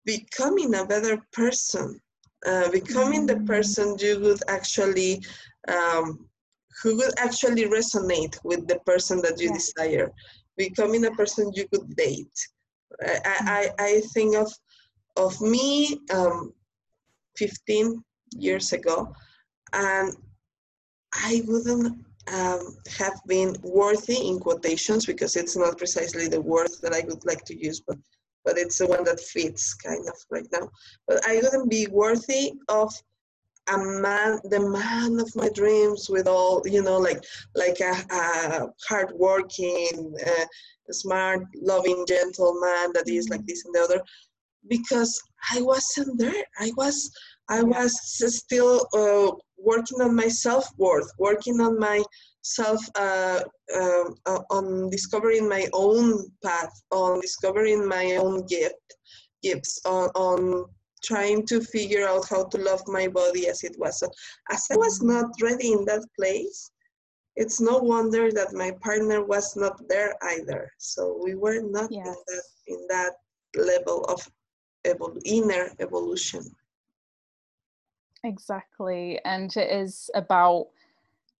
becoming 0.04 0.76
a 0.76 0.86
better 0.86 1.18
person, 1.32 2.02
uh, 2.46 2.70
becoming 2.70 3.26
the 3.26 3.40
mm. 3.40 3.48
person 3.48 3.96
you 3.98 4.20
would 4.20 4.44
actually 4.50 5.24
um, 5.70 6.28
who 6.84 6.98
would 6.98 7.18
actually 7.18 7.64
resonate 7.64 8.38
with 8.44 8.68
the 8.68 8.80
person 8.92 9.22
that 9.22 9.40
you 9.40 9.48
yeah. 9.48 9.60
desire, 9.60 10.12
becoming 10.58 11.06
a 11.06 11.12
person 11.12 11.50
you 11.56 11.66
could 11.72 11.96
date. 11.96 12.38
I, 13.02 13.20
I. 13.26 13.84
I 13.84 14.02
think 14.14 14.36
of 14.36 14.52
of 15.16 15.40
me 15.42 16.00
um, 16.14 16.54
15 17.38 18.04
years 18.32 18.74
ago, 18.74 19.14
and 19.74 20.14
I 21.14 21.44
wouldn't 21.48 22.06
um, 22.34 22.78
have 22.98 23.20
been 23.28 23.56
worthy 23.64 24.28
in 24.28 24.40
quotations 24.40 25.06
because 25.06 25.36
it's 25.36 25.56
not 25.56 25.78
precisely 25.78 26.28
the 26.28 26.42
word 26.42 26.70
that 26.82 26.94
I 26.94 27.02
would 27.08 27.26
like 27.26 27.44
to 27.46 27.58
use, 27.58 27.82
but 27.82 27.98
but 28.46 28.58
it's 28.58 28.78
the 28.78 28.88
one 28.88 29.04
that 29.04 29.20
fits 29.20 29.74
kind 29.74 30.08
of 30.08 30.16
right 30.32 30.48
now. 30.52 30.70
But 31.08 31.28
I 31.28 31.36
wouldn't 31.36 31.70
be 31.70 31.88
worthy 31.88 32.54
of 32.70 32.94
a 33.74 33.78
man, 33.78 34.40
the 34.46 34.60
man 34.60 35.20
of 35.20 35.36
my 35.36 35.50
dreams, 35.50 36.10
with 36.10 36.28
all 36.28 36.62
you 36.66 36.82
know, 36.82 36.98
like 36.98 37.24
like 37.56 37.80
a, 37.80 37.94
a 38.12 38.68
hardworking, 38.88 40.16
uh, 40.26 40.46
smart, 40.92 41.44
loving, 41.56 42.06
gentle 42.08 42.60
man 42.62 42.92
that 42.94 43.08
is 43.08 43.30
like 43.30 43.42
mm-hmm. 43.42 43.48
this 43.48 43.66
and 43.66 43.76
the 43.76 43.82
other, 43.82 44.02
because 44.68 45.22
I 45.54 45.62
wasn't 45.62 46.18
there. 46.18 46.44
I 46.60 46.72
was 46.78 47.12
I 47.50 47.64
was 47.64 47.98
still 48.36 48.88
uh, 48.94 49.36
working 49.58 50.02
on 50.02 50.16
my 50.16 50.28
self 50.28 50.68
worth, 50.78 51.10
working 51.18 51.60
on 51.60 51.80
my 51.80 52.04
self, 52.42 52.82
uh, 52.96 53.42
um, 53.76 54.16
uh, 54.26 54.40
on 54.50 54.90
discovering 54.90 55.48
my 55.48 55.68
own 55.74 56.32
path, 56.44 56.72
on 56.92 57.20
discovering 57.22 57.88
my 57.88 58.18
own 58.18 58.46
gift, 58.46 58.76
gifts, 59.44 59.80
on, 59.86 60.10
on 60.16 60.66
trying 61.04 61.46
to 61.48 61.62
figure 61.62 62.08
out 62.08 62.28
how 62.30 62.46
to 62.46 62.58
love 62.58 62.82
my 62.88 63.08
body 63.08 63.48
as 63.48 63.64
it 63.64 63.76
was. 63.80 64.00
So, 64.00 64.10
as 64.52 64.68
I 64.72 64.78
was 64.78 65.02
not 65.02 65.28
ready 65.42 65.72
in 65.72 65.86
that 65.86 66.06
place, 66.18 66.72
it's 67.36 67.62
no 67.62 67.78
wonder 67.78 68.32
that 68.32 68.54
my 68.54 68.72
partner 68.82 69.24
was 69.24 69.56
not 69.56 69.80
there 69.88 70.16
either. 70.24 70.70
So 70.78 71.20
we 71.24 71.36
were 71.36 71.62
not 71.62 71.90
yes. 71.90 72.06
in 72.06 72.14
that 72.28 72.44
in 72.68 72.88
that 72.90 73.14
level 73.56 74.04
of 74.06 74.30
evol- 74.86 75.22
inner 75.24 75.72
evolution. 75.80 76.44
Exactly. 78.26 79.20
And 79.24 79.56
it 79.56 79.72
is 79.72 80.10
about 80.16 80.68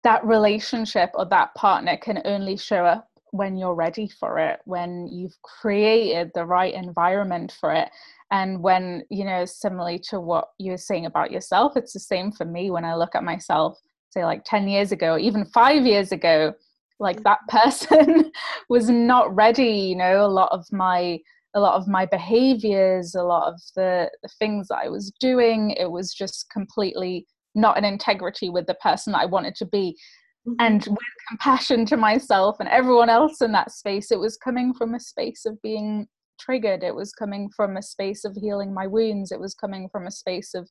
that 0.02 0.24
relationship 0.24 1.10
or 1.14 1.26
that 1.26 1.54
partner 1.54 1.98
can 1.98 2.22
only 2.24 2.56
show 2.56 2.86
up 2.86 3.09
when 3.32 3.56
you're 3.56 3.74
ready 3.74 4.08
for 4.08 4.38
it, 4.38 4.60
when 4.64 5.08
you've 5.08 5.40
created 5.42 6.30
the 6.34 6.44
right 6.44 6.74
environment 6.74 7.54
for 7.60 7.72
it. 7.72 7.90
And 8.30 8.62
when, 8.62 9.04
you 9.10 9.24
know, 9.24 9.44
similarly 9.44 9.98
to 10.10 10.20
what 10.20 10.48
you 10.58 10.72
were 10.72 10.78
saying 10.78 11.06
about 11.06 11.30
yourself, 11.30 11.76
it's 11.76 11.92
the 11.92 12.00
same 12.00 12.32
for 12.32 12.44
me 12.44 12.70
when 12.70 12.84
I 12.84 12.94
look 12.94 13.14
at 13.14 13.24
myself, 13.24 13.78
say 14.10 14.24
like 14.24 14.44
10 14.44 14.68
years 14.68 14.92
ago, 14.92 15.18
even 15.18 15.44
five 15.44 15.84
years 15.84 16.12
ago, 16.12 16.54
like 16.98 17.20
mm. 17.20 17.24
that 17.24 17.40
person 17.48 18.30
was 18.68 18.88
not 18.88 19.34
ready, 19.34 19.64
you 19.64 19.96
know, 19.96 20.24
a 20.24 20.28
lot 20.28 20.50
of 20.52 20.64
my 20.72 21.18
a 21.54 21.60
lot 21.60 21.74
of 21.74 21.88
my 21.88 22.06
behaviors, 22.06 23.16
a 23.16 23.24
lot 23.24 23.52
of 23.52 23.60
the, 23.74 24.08
the 24.22 24.28
things 24.38 24.68
that 24.68 24.78
I 24.84 24.88
was 24.88 25.10
doing. 25.18 25.70
It 25.72 25.90
was 25.90 26.14
just 26.14 26.48
completely 26.48 27.26
not 27.54 27.76
in 27.76 27.84
integrity 27.84 28.50
with 28.50 28.66
the 28.66 28.74
person 28.74 29.14
I 29.14 29.24
wanted 29.24 29.56
to 29.56 29.66
be. 29.66 29.96
Mm-hmm. 30.46 30.54
And 30.58 30.86
with 30.86 31.28
compassion 31.28 31.84
to 31.86 31.96
myself 31.96 32.56
and 32.60 32.68
everyone 32.68 33.10
else 33.10 33.40
in 33.42 33.52
that 33.52 33.72
space, 33.72 34.10
it 34.10 34.18
was 34.18 34.36
coming 34.36 34.72
from 34.72 34.94
a 34.94 35.00
space 35.00 35.44
of 35.44 35.60
being 35.62 36.06
triggered. 36.40 36.82
It 36.82 36.94
was 36.94 37.12
coming 37.12 37.50
from 37.54 37.76
a 37.76 37.82
space 37.82 38.24
of 38.24 38.34
healing 38.34 38.72
my 38.72 38.86
wounds. 38.86 39.32
It 39.32 39.40
was 39.40 39.54
coming 39.54 39.88
from 39.90 40.06
a 40.06 40.10
space 40.10 40.54
of 40.54 40.68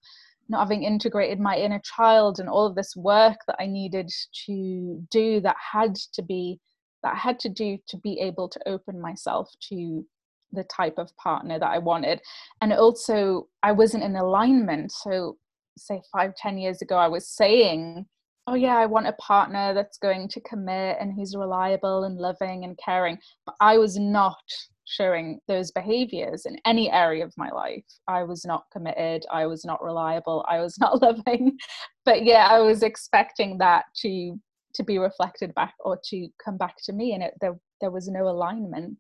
not 0.50 0.62
having 0.62 0.84
integrated 0.84 1.40
my 1.40 1.56
inner 1.56 1.82
child 1.84 2.40
and 2.40 2.50
all 2.50 2.66
of 2.66 2.76
this 2.76 2.96
work 2.96 3.38
that 3.46 3.58
I 3.60 3.68
needed 3.68 4.10
to 4.48 5.06
do 5.12 5.40
that 5.42 5.56
had 5.72 5.96
to 6.14 6.24
be 6.24 6.60
that 7.04 7.14
I 7.14 7.18
had 7.18 7.40
to 7.40 7.50
do 7.50 7.78
to 7.88 7.98
be 7.98 8.20
able 8.20 8.50
to 8.50 8.60
open 8.68 9.00
myself 9.00 9.50
to 9.70 10.06
the 10.52 10.64
type 10.66 10.96
of 10.98 11.16
partner 11.16 11.60
that 11.60 11.70
I 11.70 11.78
wanted. 11.78 12.20
And 12.60 12.74
also, 12.74 13.48
I 13.64 13.72
wasn't 13.72 14.04
in 14.04 14.16
alignment. 14.16 14.92
So, 14.92 15.38
say 15.78 16.02
five, 16.12 16.36
ten 16.36 16.58
years 16.58 16.82
ago, 16.82 16.98
I 16.98 17.08
was 17.08 17.28
saying, 17.28 18.06
Oh, 18.52 18.56
yeah, 18.56 18.78
I 18.78 18.88
want 18.88 19.06
a 19.06 19.14
partner 19.14 19.76
that's 19.76 20.00
going 20.00 20.28
to 20.30 20.42
commit 20.42 20.98
and 21.00 21.14
who's 21.14 21.36
reliable 21.36 22.06
and 22.06 22.18
loving 22.18 22.64
and 22.64 22.76
caring. 22.84 23.20
But 23.46 23.54
I 23.60 23.78
was 23.78 24.00
not 24.00 24.42
showing 24.86 25.40
those 25.48 25.70
behaviors 25.70 26.48
in 26.48 26.58
any 26.66 26.92
area 26.92 27.24
of 27.24 27.32
my 27.38 27.52
life. 27.52 27.86
I 28.08 28.24
was 28.24 28.46
not 28.46 28.64
committed. 28.74 29.24
I 29.32 29.46
was 29.46 29.66
not 29.66 29.84
reliable. 29.84 30.44
I 30.50 30.62
was 30.62 30.80
not 30.80 31.00
loving. 31.00 31.60
But 32.06 32.24
yeah, 32.24 32.48
I 32.50 32.60
was 32.60 32.82
expecting 32.82 33.60
that 33.60 33.86
to 33.98 34.40
to 34.74 34.84
be 34.84 34.98
reflected 34.98 35.54
back 35.54 35.76
or 35.82 36.00
to 36.06 36.28
come 36.44 36.58
back 36.58 36.76
to 36.86 36.94
me 36.94 37.14
and 37.14 37.24
it 37.24 37.34
there 37.42 37.60
there 37.82 37.92
was 37.92 38.08
no 38.08 38.30
alignment 38.30 39.00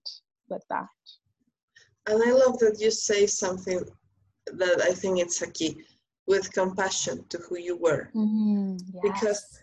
with 0.49 0.63
that 0.71 0.87
and 2.07 2.23
I 2.23 2.31
love 2.31 2.57
that 2.57 2.77
you 2.79 2.89
say 2.89 3.27
something 3.27 3.79
that 4.47 4.81
I 4.81 4.93
think 4.93 5.19
it's 5.19 5.43
a 5.43 5.51
key 5.51 5.77
with 6.29 6.53
compassion 6.53 7.25
to 7.29 7.39
who 7.39 7.57
you 7.57 7.75
were. 7.75 8.09
Mm-hmm. 8.15 8.77
Yes. 8.93 9.01
Because 9.03 9.59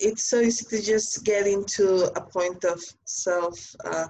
it's 0.00 0.28
so 0.30 0.40
easy 0.40 0.64
to 0.70 0.82
just 0.82 1.24
get 1.24 1.46
into 1.46 2.06
a 2.16 2.20
point 2.20 2.64
of 2.64 2.82
self 3.04 3.76
uh, 3.84 4.08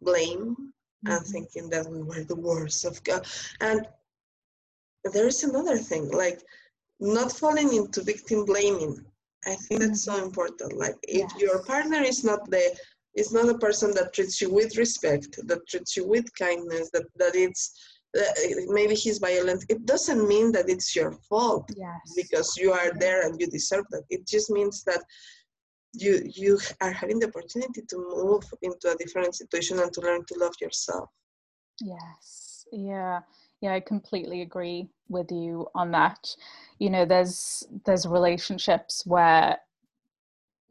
blame 0.00 0.56
mm-hmm. 0.56 1.12
and 1.12 1.26
thinking 1.26 1.68
that 1.70 1.88
we 1.88 2.02
were 2.02 2.24
the 2.24 2.40
worst 2.48 2.84
of 2.84 3.02
God. 3.04 3.26
And 3.60 3.86
there 5.12 5.26
is 5.26 5.44
another 5.44 5.76
thing, 5.76 6.10
like 6.10 6.40
not 6.98 7.30
falling 7.30 7.74
into 7.74 8.02
victim 8.02 8.44
blaming. 8.46 9.04
I 9.46 9.56
think 9.56 9.82
that's 9.82 10.08
mm-hmm. 10.08 10.18
so 10.18 10.24
important. 10.24 10.72
Like 10.78 10.96
if 11.02 11.30
yes. 11.32 11.40
your 11.40 11.62
partner 11.64 12.00
is 12.00 12.24
not 12.24 12.50
the 12.50 12.74
is 13.14 13.32
not 13.32 13.48
a 13.48 13.58
person 13.58 13.94
that 13.94 14.12
treats 14.12 14.40
you 14.40 14.52
with 14.52 14.76
respect, 14.76 15.38
that 15.46 15.68
treats 15.68 15.96
you 15.96 16.04
with 16.04 16.26
kindness, 16.36 16.90
that, 16.92 17.04
that 17.16 17.36
it's 17.36 17.93
Uh, 18.16 18.22
maybe 18.68 18.94
he's 18.94 19.18
violent. 19.18 19.64
It 19.68 19.86
doesn't 19.86 20.28
mean 20.28 20.52
that 20.52 20.68
it's 20.68 20.94
your 20.94 21.12
fault 21.12 21.68
yes. 21.76 22.14
because 22.14 22.56
you 22.56 22.72
are 22.72 22.92
there 22.98 23.26
and 23.26 23.40
you 23.40 23.48
deserve 23.48 23.86
that. 23.90 24.04
It 24.10 24.26
just 24.26 24.50
means 24.50 24.84
that 24.84 25.02
you 25.92 26.20
you 26.24 26.58
are 26.80 26.90
having 26.90 27.18
the 27.18 27.28
opportunity 27.28 27.82
to 27.88 27.96
move 27.96 28.44
into 28.62 28.90
a 28.90 28.96
different 28.96 29.34
situation 29.34 29.78
and 29.80 29.92
to 29.92 30.00
learn 30.00 30.24
to 30.26 30.34
love 30.38 30.54
yourself. 30.60 31.08
Yes. 31.80 32.66
Yeah. 32.72 33.20
Yeah, 33.60 33.74
I 33.74 33.80
completely 33.80 34.42
agree 34.42 34.88
with 35.08 35.30
you 35.32 35.68
on 35.74 35.90
that. 35.92 36.36
You 36.78 36.90
know, 36.90 37.04
there's 37.04 37.64
there's 37.84 38.06
relationships 38.06 39.04
where 39.06 39.58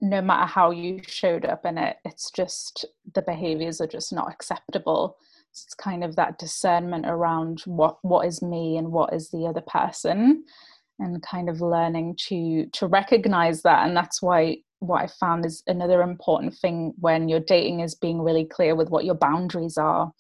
no 0.04 0.22
matter 0.22 0.46
how 0.46 0.72
you 0.72 1.00
showed 1.08 1.46
up 1.46 1.66
in 1.66 1.78
it 1.78 1.96
it's 2.04 2.30
just 2.30 2.86
the 3.14 3.22
behaviors 3.22 3.80
are 3.80 3.88
just 3.88 4.12
not 4.12 4.30
acceptable 4.30 5.16
it's 5.54 5.76
kind 5.76 6.04
of 6.04 6.16
that 6.16 6.40
discernment 6.40 7.06
around 7.06 7.62
what 7.66 7.98
what 8.02 8.26
is 8.26 8.42
me 8.42 8.76
and 8.78 8.92
what 8.92 9.14
is 9.14 9.30
the 9.30 9.46
other 9.46 9.62
person 9.62 10.44
and 11.00 11.22
kind 11.22 11.48
of 11.48 11.62
learning 11.62 12.16
to 12.28 12.66
to 12.74 12.88
recognize 12.88 13.62
that. 13.62 13.86
And 13.86 13.96
that's 13.96 14.22
why 14.22 14.58
what 14.80 15.04
I 15.04 15.08
found 15.08 15.46
is 15.46 15.62
another 15.68 16.02
important 16.02 16.56
thing 16.56 16.94
when 17.00 17.30
you're 17.30 17.40
dating 17.40 17.82
is 17.82 17.94
being 17.94 18.22
really 18.22 18.46
clear 18.46 18.76
with 18.76 18.90
what 18.90 19.06
your 19.06 19.16
boundaries 19.16 19.78
are 19.78 20.12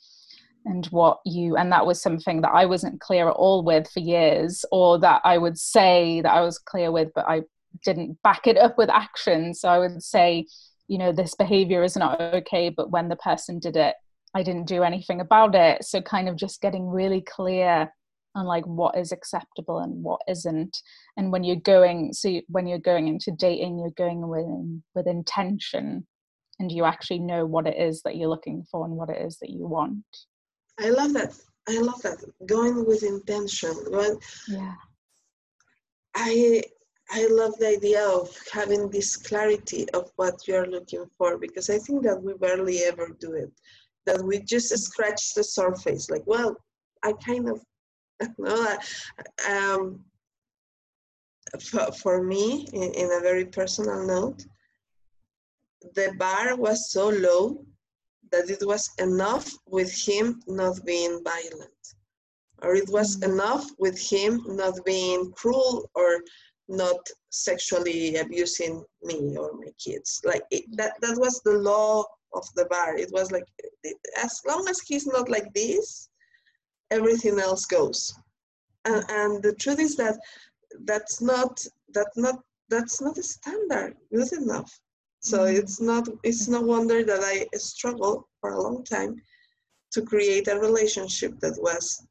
and 0.65 0.85
what 0.87 1.19
you 1.25 1.57
and 1.57 1.71
that 1.71 1.85
was 1.85 1.99
something 1.99 2.41
that 2.41 2.51
I 2.53 2.65
wasn't 2.65 3.01
clear 3.01 3.27
at 3.27 3.35
all 3.35 3.63
with 3.63 3.89
for 3.89 4.01
years 4.01 4.63
or 4.71 4.99
that 4.99 5.21
I 5.23 5.39
would 5.39 5.57
say 5.57 6.21
that 6.21 6.31
I 6.31 6.41
was 6.41 6.59
clear 6.59 6.91
with 6.91 7.09
but 7.15 7.27
I 7.27 7.41
didn't 7.83 8.21
back 8.21 8.45
it 8.45 8.57
up 8.57 8.77
with 8.77 8.91
action. 8.91 9.55
So 9.55 9.67
I 9.67 9.79
would 9.79 10.03
say 10.03 10.45
you 10.87 10.99
know 10.99 11.11
this 11.11 11.33
behavior 11.33 11.81
is 11.81 11.97
not 11.97 12.21
okay 12.21 12.69
but 12.69 12.91
when 12.91 13.09
the 13.09 13.15
person 13.15 13.57
did 13.57 13.75
it 13.75 13.95
I 14.35 14.43
didn't 14.43 14.67
do 14.67 14.83
anything 14.83 15.21
about 15.21 15.55
it. 15.55 15.83
So 15.83 16.01
kind 16.01 16.27
of 16.27 16.35
just 16.35 16.61
getting 16.61 16.87
really 16.87 17.21
clear 17.21 17.91
on 18.35 18.45
like 18.45 18.65
what 18.65 18.97
is 18.97 19.11
acceptable 19.11 19.79
and 19.79 20.03
what 20.03 20.21
isn't. 20.27 20.75
And 21.17 21.31
when 21.31 21.43
you're 21.43 21.57
going 21.57 22.13
so 22.13 22.41
when 22.47 22.67
you're 22.67 22.79
going 22.79 23.07
into 23.07 23.31
dating 23.31 23.79
you're 23.79 23.91
going 23.91 24.27
with 24.27 24.81
with 24.95 25.07
intention 25.07 26.07
and 26.59 26.71
you 26.71 26.85
actually 26.85 27.19
know 27.19 27.45
what 27.45 27.67
it 27.67 27.77
is 27.77 28.01
that 28.03 28.15
you're 28.15 28.29
looking 28.29 28.63
for 28.71 28.85
and 28.85 28.95
what 28.95 29.09
it 29.09 29.21
is 29.21 29.37
that 29.39 29.49
you 29.49 29.67
want. 29.67 30.03
I 30.79 30.89
love 30.89 31.13
that. 31.13 31.33
I 31.67 31.79
love 31.79 32.01
that. 32.01 32.17
Going 32.47 32.85
with 32.85 33.03
intention. 33.03 33.73
Going, 33.91 34.19
yeah. 34.47 34.73
I 36.15 36.63
i 37.11 37.27
love 37.29 37.53
the 37.59 37.67
idea 37.67 38.01
of 38.07 38.29
having 38.51 38.89
this 38.89 39.17
clarity 39.17 39.89
of 39.91 40.09
what 40.15 40.47
you're 40.47 40.67
looking 40.67 41.05
for 41.17 41.37
because 41.37 41.69
i 41.69 41.77
think 41.77 42.01
that 42.01 42.21
we 42.21 42.33
barely 42.35 42.79
ever 42.83 43.09
do 43.19 43.33
it 43.33 43.51
that 44.05 44.21
we 44.23 44.39
just 44.41 44.77
scratch 44.77 45.33
the 45.35 45.43
surface 45.43 46.09
like 46.09 46.23
well 46.25 46.55
i 47.03 47.13
kind 47.25 47.49
of 47.49 47.59
no, 48.37 48.77
um, 49.49 50.03
for, 51.61 51.91
for 51.91 52.23
me, 52.23 52.67
in, 52.73 52.93
in 52.93 53.11
a 53.11 53.21
very 53.21 53.45
personal 53.45 54.05
note, 54.05 54.45
the 55.95 56.13
bar 56.17 56.55
was 56.55 56.91
so 56.91 57.09
low 57.09 57.65
that 58.31 58.49
it 58.49 58.65
was 58.65 58.89
enough 58.99 59.51
with 59.67 59.93
him 59.93 60.41
not 60.47 60.83
being 60.85 61.21
violent, 61.23 61.83
or 62.61 62.75
it 62.75 62.89
was 62.89 63.17
mm-hmm. 63.17 63.33
enough 63.33 63.65
with 63.77 63.99
him 63.99 64.43
not 64.47 64.73
being 64.85 65.31
cruel 65.33 65.89
or 65.95 66.21
not 66.69 67.05
sexually 67.29 68.15
abusing 68.15 68.83
me 69.03 69.35
or 69.37 69.53
my 69.53 69.71
kids. 69.83 70.21
Like 70.23 70.43
it, 70.49 70.63
that, 70.77 70.93
that 71.01 71.17
was 71.19 71.41
the 71.43 71.53
law 71.53 72.05
of 72.33 72.45
the 72.55 72.65
bar. 72.65 72.97
It 72.97 73.11
was 73.11 73.31
like, 73.31 73.45
as 74.21 74.41
long 74.47 74.67
as 74.69 74.79
he's 74.81 75.07
not 75.07 75.29
like 75.29 75.53
this, 75.53 76.09
everything 76.91 77.39
else 77.39 77.65
goes. 77.65 78.13
And, 78.85 79.03
and 79.09 79.43
the 79.43 79.53
truth 79.55 79.79
is 79.79 79.95
that 79.97 80.17
that's 80.85 81.21
not 81.21 81.63
that 81.93 82.07
not 82.15 82.39
that's 82.69 83.01
not 83.01 83.17
a 83.17 83.23
standard 83.23 83.95
good 84.13 84.31
enough. 84.33 84.71
So 85.19 85.39
mm-hmm. 85.39 85.57
it's 85.57 85.79
not 85.79 86.07
it's 86.23 86.47
no 86.47 86.61
wonder 86.61 87.03
that 87.03 87.21
I 87.23 87.47
struggled 87.57 88.25
for 88.41 88.51
a 88.51 88.61
long 88.61 88.83
time 88.83 89.21
to 89.93 90.01
create 90.01 90.47
a 90.47 90.59
relationship 90.59 91.39
that 91.39 91.57
was 91.61 92.05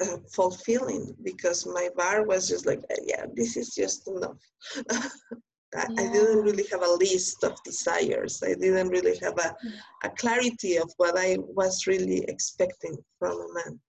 uh, 0.00 0.18
fulfilling 0.32 1.14
because 1.24 1.66
my 1.66 1.88
bar 1.96 2.24
was 2.24 2.48
just 2.48 2.66
like 2.66 2.80
yeah 3.04 3.26
this 3.34 3.56
is 3.56 3.74
just 3.74 4.06
enough 4.06 4.38
I, 5.76 5.86
yeah. 5.90 6.00
I, 6.02 6.12
didn't 6.12 6.42
really 6.42 6.64
have 6.70 6.82
a 6.82 6.92
list 6.92 7.44
of 7.44 7.62
desires 7.62 8.42
i 8.44 8.54
didn't 8.54 8.88
really 8.88 9.18
have 9.18 9.36
a, 9.38 9.54
mm. 9.64 9.72
a 10.04 10.10
clarity 10.10 10.76
of 10.76 10.90
what 10.96 11.18
i 11.18 11.36
was 11.38 11.86
really 11.86 12.24
expecting 12.28 12.96
from 13.18 13.32
a 13.32 13.54
man 13.54 13.80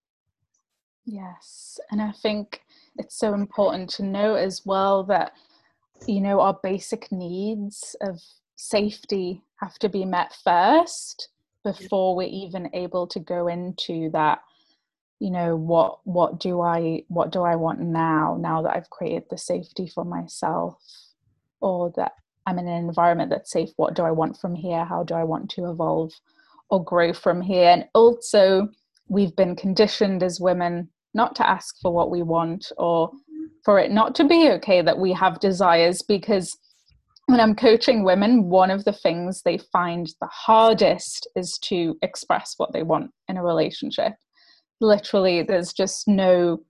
Yes. 1.11 1.79
And 1.91 2.01
I 2.01 2.11
think 2.11 2.61
it's 2.97 3.17
so 3.17 3.33
important 3.33 3.89
to 3.91 4.03
know 4.03 4.35
as 4.35 4.61
well 4.65 5.03
that, 5.05 5.33
you 6.07 6.21
know, 6.21 6.39
our 6.39 6.57
basic 6.61 7.11
needs 7.11 7.95
of 8.01 8.19
safety 8.55 9.41
have 9.59 9.79
to 9.79 9.89
be 9.89 10.05
met 10.05 10.35
first 10.43 11.29
before 11.63 12.15
we're 12.15 12.27
even 12.27 12.69
able 12.73 13.07
to 13.07 13.19
go 13.19 13.47
into 13.47 14.09
that 14.11 14.39
you 15.19 15.29
know 15.29 15.53
what 15.57 15.99
what 16.05 16.39
do 16.39 16.61
i 16.61 17.03
what 17.09 17.29
do 17.29 17.41
i 17.41 17.53
want 17.53 17.81
now 17.81 18.37
now 18.39 18.61
that 18.61 18.73
i've 18.73 18.89
created 18.89 19.23
the 19.29 19.37
safety 19.37 19.85
for 19.85 20.05
myself 20.05 20.77
or 21.61 21.91
that 21.95 22.13
i'm 22.45 22.59
in 22.59 22.67
an 22.67 22.85
environment 22.85 23.29
that's 23.29 23.51
safe 23.51 23.69
what 23.77 23.95
do 23.95 24.03
i 24.03 24.11
want 24.11 24.37
from 24.39 24.55
here 24.55 24.85
how 24.85 25.03
do 25.03 25.13
i 25.13 25.23
want 25.23 25.49
to 25.49 25.69
evolve 25.69 26.11
or 26.69 26.83
grow 26.83 27.13
from 27.13 27.41
here 27.41 27.69
and 27.69 27.85
also 27.93 28.67
we've 29.07 29.35
been 29.35 29.55
conditioned 29.55 30.21
as 30.21 30.39
women 30.39 30.87
not 31.13 31.35
to 31.35 31.47
ask 31.47 31.75
for 31.81 31.91
what 31.91 32.11
we 32.11 32.21
want 32.21 32.71
or 32.77 33.11
for 33.65 33.79
it 33.79 33.91
not 33.91 34.15
to 34.15 34.23
be 34.23 34.49
okay 34.49 34.81
that 34.81 34.99
we 34.99 35.11
have 35.11 35.39
desires 35.39 36.01
because 36.07 36.55
when 37.29 37.39
I'm 37.39 37.55
coaching 37.55 38.03
women, 38.03 38.49
one 38.49 38.71
of 38.71 38.85
the 38.85 38.91
things 38.91 39.43
they 39.43 39.59
find 39.71 40.07
the 40.19 40.27
hardest 40.31 41.27
is 41.35 41.59
to 41.65 41.95
express 42.01 42.55
what 42.57 42.73
they 42.73 42.81
want 42.81 43.11
in 43.27 43.37
a 43.37 43.43
relationship. 43.43 44.13
Literally, 44.81 45.43
there's 45.43 45.71
just 45.71 46.07
no, 46.07 46.63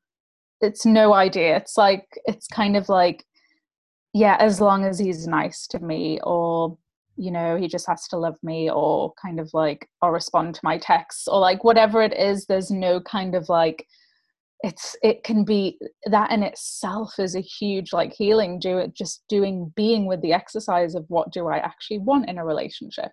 it's 0.60 0.86
no 0.86 1.14
idea. 1.14 1.56
It's 1.56 1.78
like, 1.78 2.06
it's 2.26 2.48
kind 2.48 2.76
of 2.76 2.90
like, 2.90 3.24
yeah, 4.14 4.38
as 4.40 4.60
long 4.60 4.86
as 4.86 5.00
he's 5.00 5.28
nice 5.28 5.68
to 5.68 5.80
me, 5.80 6.20
or, 6.24 6.78
you 7.16 7.32
know, 7.32 7.58
he 7.58 7.68
just 7.68 7.88
has 7.88 8.08
to 8.10 8.18
love 8.18 8.38
me, 8.42 8.70
or 8.70 9.14
kind 9.22 9.40
of 9.40 9.50
like, 9.54 9.88
I'll 10.02 10.12
respond 10.12 10.56
to 10.56 10.62
my 10.64 10.78
texts, 10.78 11.28
or 11.28 11.40
like 11.40 11.64
whatever 11.64 12.02
it 12.02 12.18
is, 12.18 12.46
there's 12.46 12.72
no 12.72 13.02
kind 13.02 13.36
of 13.36 13.50
like, 13.50 13.86
it's 14.62 14.96
it 15.02 15.24
can 15.24 15.46
be 15.46 15.80
that 16.06 16.32
in 16.32 16.44
itself 16.44 17.14
is 17.18 17.36
a 17.36 17.40
huge 17.40 17.94
like 17.94 18.12
healing 18.12 18.60
do 18.60 18.78
it 18.78 18.94
just 18.94 19.24
doing 19.30 19.72
being 19.76 20.06
with 20.06 20.22
the 20.22 20.34
exercise 20.34 20.96
of 20.96 21.06
what 21.08 21.32
do 21.32 21.48
i 21.48 21.58
actually 21.60 22.00
want 22.00 22.30
in 22.30 22.38
a 22.38 22.46
relationship. 22.46 23.12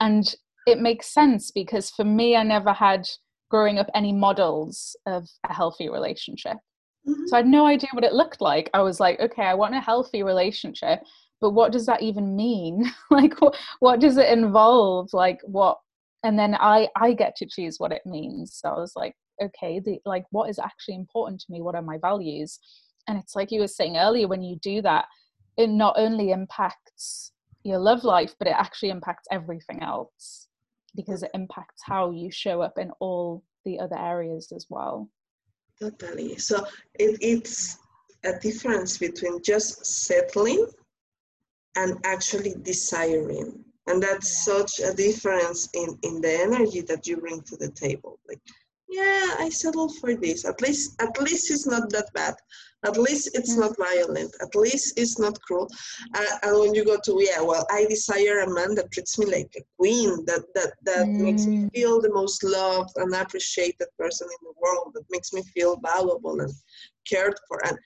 And 0.00 0.24
it 0.66 0.78
makes 0.78 1.12
sense 1.12 1.50
because 1.50 1.90
for 1.90 2.04
me 2.04 2.36
i 2.36 2.42
never 2.42 2.72
had 2.72 3.08
growing 3.50 3.78
up 3.78 3.90
any 3.94 4.12
models 4.12 4.96
of 5.06 5.28
a 5.48 5.52
healthy 5.52 5.88
relationship 5.88 6.58
mm-hmm. 7.06 7.26
so 7.26 7.36
i 7.36 7.40
had 7.40 7.46
no 7.46 7.66
idea 7.66 7.88
what 7.92 8.04
it 8.04 8.12
looked 8.12 8.40
like. 8.40 8.70
I 8.74 8.82
was 8.82 9.00
like 9.00 9.20
okay 9.20 9.44
i 9.44 9.54
want 9.54 9.74
a 9.74 9.80
healthy 9.80 10.22
relationship 10.22 11.00
but 11.40 11.50
what 11.50 11.72
does 11.72 11.84
that 11.86 12.00
even 12.00 12.36
mean? 12.36 12.90
Like 13.10 13.38
what, 13.40 13.54
what 13.80 14.00
does 14.00 14.16
it 14.16 14.30
involve? 14.30 15.10
Like 15.12 15.40
what? 15.44 15.78
And 16.22 16.38
then 16.38 16.54
i 16.54 16.88
i 16.96 17.12
get 17.12 17.36
to 17.36 17.46
choose 17.46 17.76
what 17.78 17.92
it 17.92 18.02
means. 18.06 18.58
So 18.60 18.70
i 18.70 18.78
was 18.78 18.94
like 18.96 19.14
okay 19.42 19.80
the 19.80 19.98
like 20.06 20.24
what 20.30 20.48
is 20.48 20.58
actually 20.58 20.94
important 20.94 21.40
to 21.40 21.52
me? 21.52 21.60
What 21.60 21.74
are 21.74 21.82
my 21.82 21.98
values? 21.98 22.58
And 23.06 23.18
it's 23.18 23.36
like 23.36 23.52
you 23.52 23.60
were 23.60 23.68
saying 23.68 23.96
earlier 23.98 24.26
when 24.26 24.42
you 24.42 24.56
do 24.62 24.80
that 24.82 25.06
it 25.56 25.68
not 25.68 25.94
only 25.96 26.30
impacts 26.30 27.32
your 27.62 27.78
love 27.78 28.04
life 28.04 28.34
but 28.38 28.48
it 28.48 28.54
actually 28.56 28.90
impacts 28.90 29.26
everything 29.30 29.82
else 29.82 30.48
because 30.96 31.22
it 31.22 31.30
impacts 31.34 31.82
how 31.84 32.10
you 32.10 32.30
show 32.30 32.60
up 32.60 32.78
in 32.78 32.90
all 33.00 33.42
the 33.64 33.78
other 33.78 33.98
areas 33.98 34.52
as 34.54 34.66
well 34.68 35.08
totally. 35.80 36.38
So 36.38 36.64
it, 36.94 37.18
it's 37.20 37.78
a 38.24 38.38
difference 38.38 38.98
between 38.98 39.42
just 39.42 39.84
settling 39.84 40.66
and 41.76 41.98
actually 42.04 42.54
desiring. 42.62 43.64
And 43.86 44.02
that's 44.02 44.46
yeah. 44.46 44.54
such 44.54 44.80
a 44.80 44.94
difference 44.94 45.68
in 45.74 45.98
in 46.02 46.20
the 46.20 46.32
energy 46.32 46.80
that 46.82 47.06
you 47.06 47.18
bring 47.18 47.42
to 47.42 47.56
the 47.56 47.70
table. 47.70 48.18
Like 48.26 48.40
yeah 48.98 49.28
i 49.44 49.48
settle 49.48 49.88
for 50.00 50.14
this. 50.14 50.44
At 50.44 50.60
least 50.60 51.00
at 51.00 51.14
least 51.20 51.50
it's 51.50 51.66
not 51.66 51.90
that 51.90 52.08
bad. 52.14 52.34
At 52.88 52.96
least 52.98 53.30
it's 53.38 53.56
not 53.56 53.74
violent. 53.78 54.32
At 54.42 54.54
least 54.54 54.98
it's 55.00 55.18
not 55.18 55.40
cruel. 55.40 55.68
Uh, 56.14 56.34
and 56.42 56.58
when 56.60 56.74
you 56.74 56.84
go 56.84 56.98
to 57.04 57.12
yeah 57.28 57.40
well 57.50 57.66
i 57.70 57.80
desire 57.96 58.40
a 58.40 58.54
man 58.58 58.74
that 58.76 58.92
treats 58.92 59.18
me 59.18 59.26
like 59.36 59.52
a 59.56 59.62
queen 59.78 60.10
that 60.28 60.44
that 60.56 60.72
that 60.88 61.06
mm. 61.06 61.20
makes 61.26 61.44
me 61.46 61.56
mm. 61.58 61.72
feel 61.74 62.00
the 62.00 62.16
most 62.20 62.38
loved 62.44 62.94
and 62.96 63.14
appreciated 63.14 63.88
person 63.98 64.28
in 64.34 64.42
the 64.48 64.58
world 64.62 64.88
that 64.94 65.14
makes 65.14 65.32
me 65.32 65.42
feel 65.54 65.74
valuable 65.90 66.40
and 66.40 66.52
cared 67.12 67.36
for. 67.48 67.58
And 67.66 67.76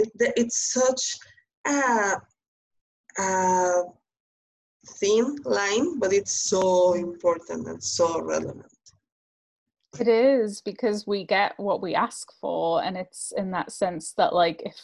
it, 0.00 0.10
it's 0.42 0.72
such 0.72 1.02
a, 1.66 2.16
a 3.18 3.82
thin 4.98 5.36
line 5.44 5.98
but 5.98 6.12
it's 6.12 6.48
so 6.48 6.94
important 6.94 7.66
and 7.68 7.82
so 7.82 8.20
relevant 8.20 8.69
it 9.98 10.08
is 10.08 10.60
because 10.60 11.06
we 11.06 11.24
get 11.24 11.54
what 11.56 11.82
we 11.82 11.94
ask 11.94 12.28
for, 12.40 12.82
and 12.82 12.96
it's 12.96 13.32
in 13.36 13.50
that 13.52 13.72
sense 13.72 14.12
that 14.16 14.34
like 14.34 14.62
if 14.64 14.76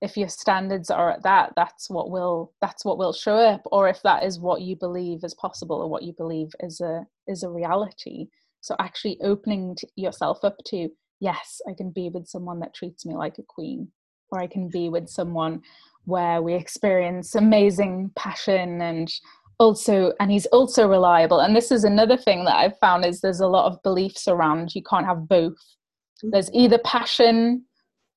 if 0.00 0.16
your 0.16 0.28
standards 0.28 0.90
are 0.90 1.10
at 1.10 1.24
that, 1.24 1.52
that's 1.56 1.90
what 1.90 2.10
will 2.10 2.52
that's 2.60 2.84
what 2.84 2.98
will 2.98 3.12
show 3.12 3.36
up, 3.36 3.62
or 3.66 3.88
if 3.88 4.00
that 4.02 4.24
is 4.24 4.38
what 4.38 4.62
you 4.62 4.76
believe 4.76 5.24
is 5.24 5.34
possible 5.34 5.76
or 5.76 5.88
what 5.88 6.02
you 6.02 6.14
believe 6.16 6.48
is 6.60 6.80
a 6.80 7.06
is 7.26 7.42
a 7.42 7.50
reality. 7.50 8.28
So 8.60 8.74
actually 8.78 9.18
opening 9.22 9.76
yourself 9.96 10.44
up 10.44 10.56
to 10.66 10.88
yes, 11.20 11.60
I 11.68 11.74
can 11.74 11.90
be 11.90 12.10
with 12.10 12.26
someone 12.26 12.60
that 12.60 12.74
treats 12.74 13.04
me 13.04 13.14
like 13.14 13.38
a 13.38 13.42
queen, 13.42 13.88
or 14.30 14.40
I 14.40 14.46
can 14.46 14.68
be 14.68 14.88
with 14.88 15.08
someone 15.08 15.62
where 16.04 16.40
we 16.40 16.54
experience 16.54 17.34
amazing 17.34 18.10
passion 18.16 18.80
and 18.80 19.12
also 19.58 20.12
and 20.20 20.30
he's 20.30 20.46
also 20.46 20.86
reliable 20.88 21.40
and 21.40 21.54
this 21.54 21.70
is 21.70 21.84
another 21.84 22.16
thing 22.16 22.44
that 22.44 22.56
i've 22.56 22.78
found 22.78 23.04
is 23.04 23.20
there's 23.20 23.40
a 23.40 23.46
lot 23.46 23.70
of 23.70 23.82
beliefs 23.82 24.28
around 24.28 24.74
you 24.74 24.82
can't 24.88 25.06
have 25.06 25.28
both 25.28 25.52
mm-hmm. 25.52 26.30
there's 26.30 26.50
either 26.52 26.78
passion 26.78 27.64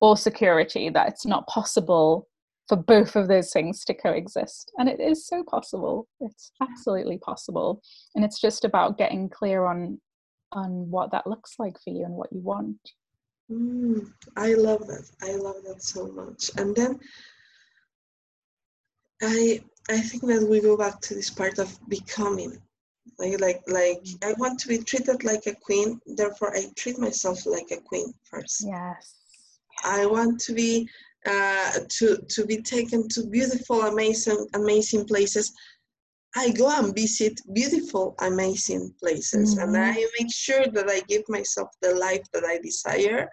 or 0.01 0.17
security 0.17 0.89
that 0.89 1.07
it's 1.07 1.25
not 1.25 1.47
possible 1.47 2.27
for 2.71 2.77
both 2.77 3.17
of 3.17 3.27
those 3.27 3.51
things 3.51 3.83
to 3.83 3.93
coexist. 3.93 4.71
And 4.77 4.87
it 4.87 5.01
is 5.01 5.27
so 5.27 5.43
possible. 5.43 6.07
It's 6.21 6.53
absolutely 6.61 7.17
possible. 7.17 7.81
And 8.15 8.23
it's 8.23 8.39
just 8.39 8.63
about 8.63 8.97
getting 8.97 9.27
clear 9.27 9.65
on 9.65 9.99
on 10.53 10.89
what 10.89 11.11
that 11.11 11.27
looks 11.27 11.55
like 11.59 11.75
for 11.81 11.89
you 11.89 12.05
and 12.05 12.13
what 12.13 12.31
you 12.31 12.39
want. 12.39 12.77
Mm, 13.51 14.09
I 14.37 14.53
love 14.53 14.87
that. 14.87 15.09
I 15.21 15.35
love 15.35 15.63
that 15.65 15.81
so 15.81 16.07
much. 16.07 16.49
And 16.57 16.73
then 16.73 16.97
I 19.21 19.61
I 19.89 19.99
think 19.99 20.23
that 20.27 20.47
we 20.47 20.61
go 20.61 20.77
back 20.77 21.01
to 21.01 21.15
this 21.15 21.29
part 21.29 21.59
of 21.59 21.77
becoming. 21.89 22.61
Like 23.19 23.39
like 23.39 23.61
like. 23.67 24.03
I 24.23 24.33
want 24.33 24.59
to 24.61 24.67
be 24.67 24.77
treated 24.79 25.23
like 25.23 25.45
a 25.47 25.55
queen, 25.55 25.99
therefore 26.05 26.55
I 26.55 26.65
treat 26.75 26.97
myself 26.97 27.45
like 27.45 27.71
a 27.71 27.81
queen 27.81 28.13
first. 28.23 28.65
Yes. 28.65 29.15
I 29.83 30.05
want 30.05 30.39
to 30.41 30.53
be 30.53 30.89
uh, 31.25 31.79
to 31.87 32.17
to 32.29 32.45
be 32.45 32.61
taken 32.61 33.07
to 33.09 33.27
beautiful, 33.27 33.81
amazing, 33.83 34.47
amazing 34.53 35.05
places. 35.05 35.51
I 36.35 36.51
go 36.51 36.69
and 36.69 36.95
visit 36.95 37.41
beautiful, 37.53 38.15
amazing 38.19 38.93
places, 38.99 39.55
mm-hmm. 39.55 39.75
and 39.75 39.77
I 39.77 40.05
make 40.19 40.33
sure 40.33 40.65
that 40.67 40.89
I 40.89 41.01
give 41.01 41.23
myself 41.27 41.69
the 41.81 41.93
life 41.95 42.25
that 42.33 42.45
I 42.45 42.57
desire 42.59 43.29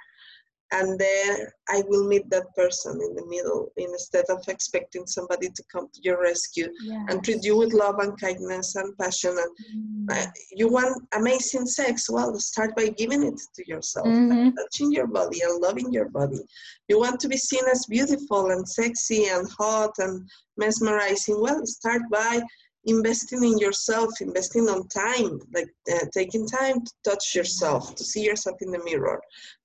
and 0.72 0.98
there 0.98 1.54
I 1.68 1.82
will 1.88 2.06
meet 2.06 2.28
that 2.30 2.54
person 2.54 2.92
in 2.92 3.14
the 3.14 3.26
middle 3.26 3.72
instead 3.76 4.24
of 4.28 4.42
expecting 4.48 5.06
somebody 5.06 5.48
to 5.48 5.62
come 5.72 5.88
to 5.92 6.00
your 6.02 6.20
rescue 6.20 6.68
yes. 6.82 7.06
and 7.08 7.24
treat 7.24 7.44
you 7.44 7.56
with 7.56 7.72
love 7.72 7.98
and 8.00 8.18
kindness 8.20 8.74
and 8.76 8.96
passion. 8.98 9.36
And 9.38 10.08
mm. 10.08 10.26
uh, 10.26 10.30
you 10.52 10.68
want 10.68 11.02
amazing 11.14 11.66
sex? 11.66 12.10
Well, 12.10 12.34
start 12.38 12.76
by 12.76 12.88
giving 12.88 13.22
it 13.22 13.40
to 13.56 13.68
yourself, 13.68 14.06
mm-hmm. 14.06 14.50
touching 14.56 14.92
your 14.92 15.06
body 15.06 15.40
and 15.42 15.60
loving 15.60 15.92
your 15.92 16.08
body. 16.08 16.40
You 16.88 16.98
want 16.98 17.20
to 17.20 17.28
be 17.28 17.36
seen 17.36 17.64
as 17.70 17.86
beautiful 17.86 18.50
and 18.50 18.68
sexy 18.68 19.26
and 19.26 19.48
hot 19.58 19.92
and 19.98 20.28
mesmerizing? 20.56 21.40
Well, 21.40 21.64
start 21.64 22.02
by 22.10 22.42
investing 22.88 23.44
in 23.44 23.58
yourself, 23.58 24.10
investing 24.20 24.68
on 24.68 24.88
time, 24.88 25.38
like 25.54 25.68
uh, 25.92 26.06
taking 26.12 26.46
time 26.46 26.84
to 26.84 26.92
touch 27.04 27.34
yourself, 27.34 27.94
to 27.94 28.04
see 28.04 28.24
yourself 28.24 28.56
in 28.60 28.70
the 28.70 28.82
mirror, 28.84 29.20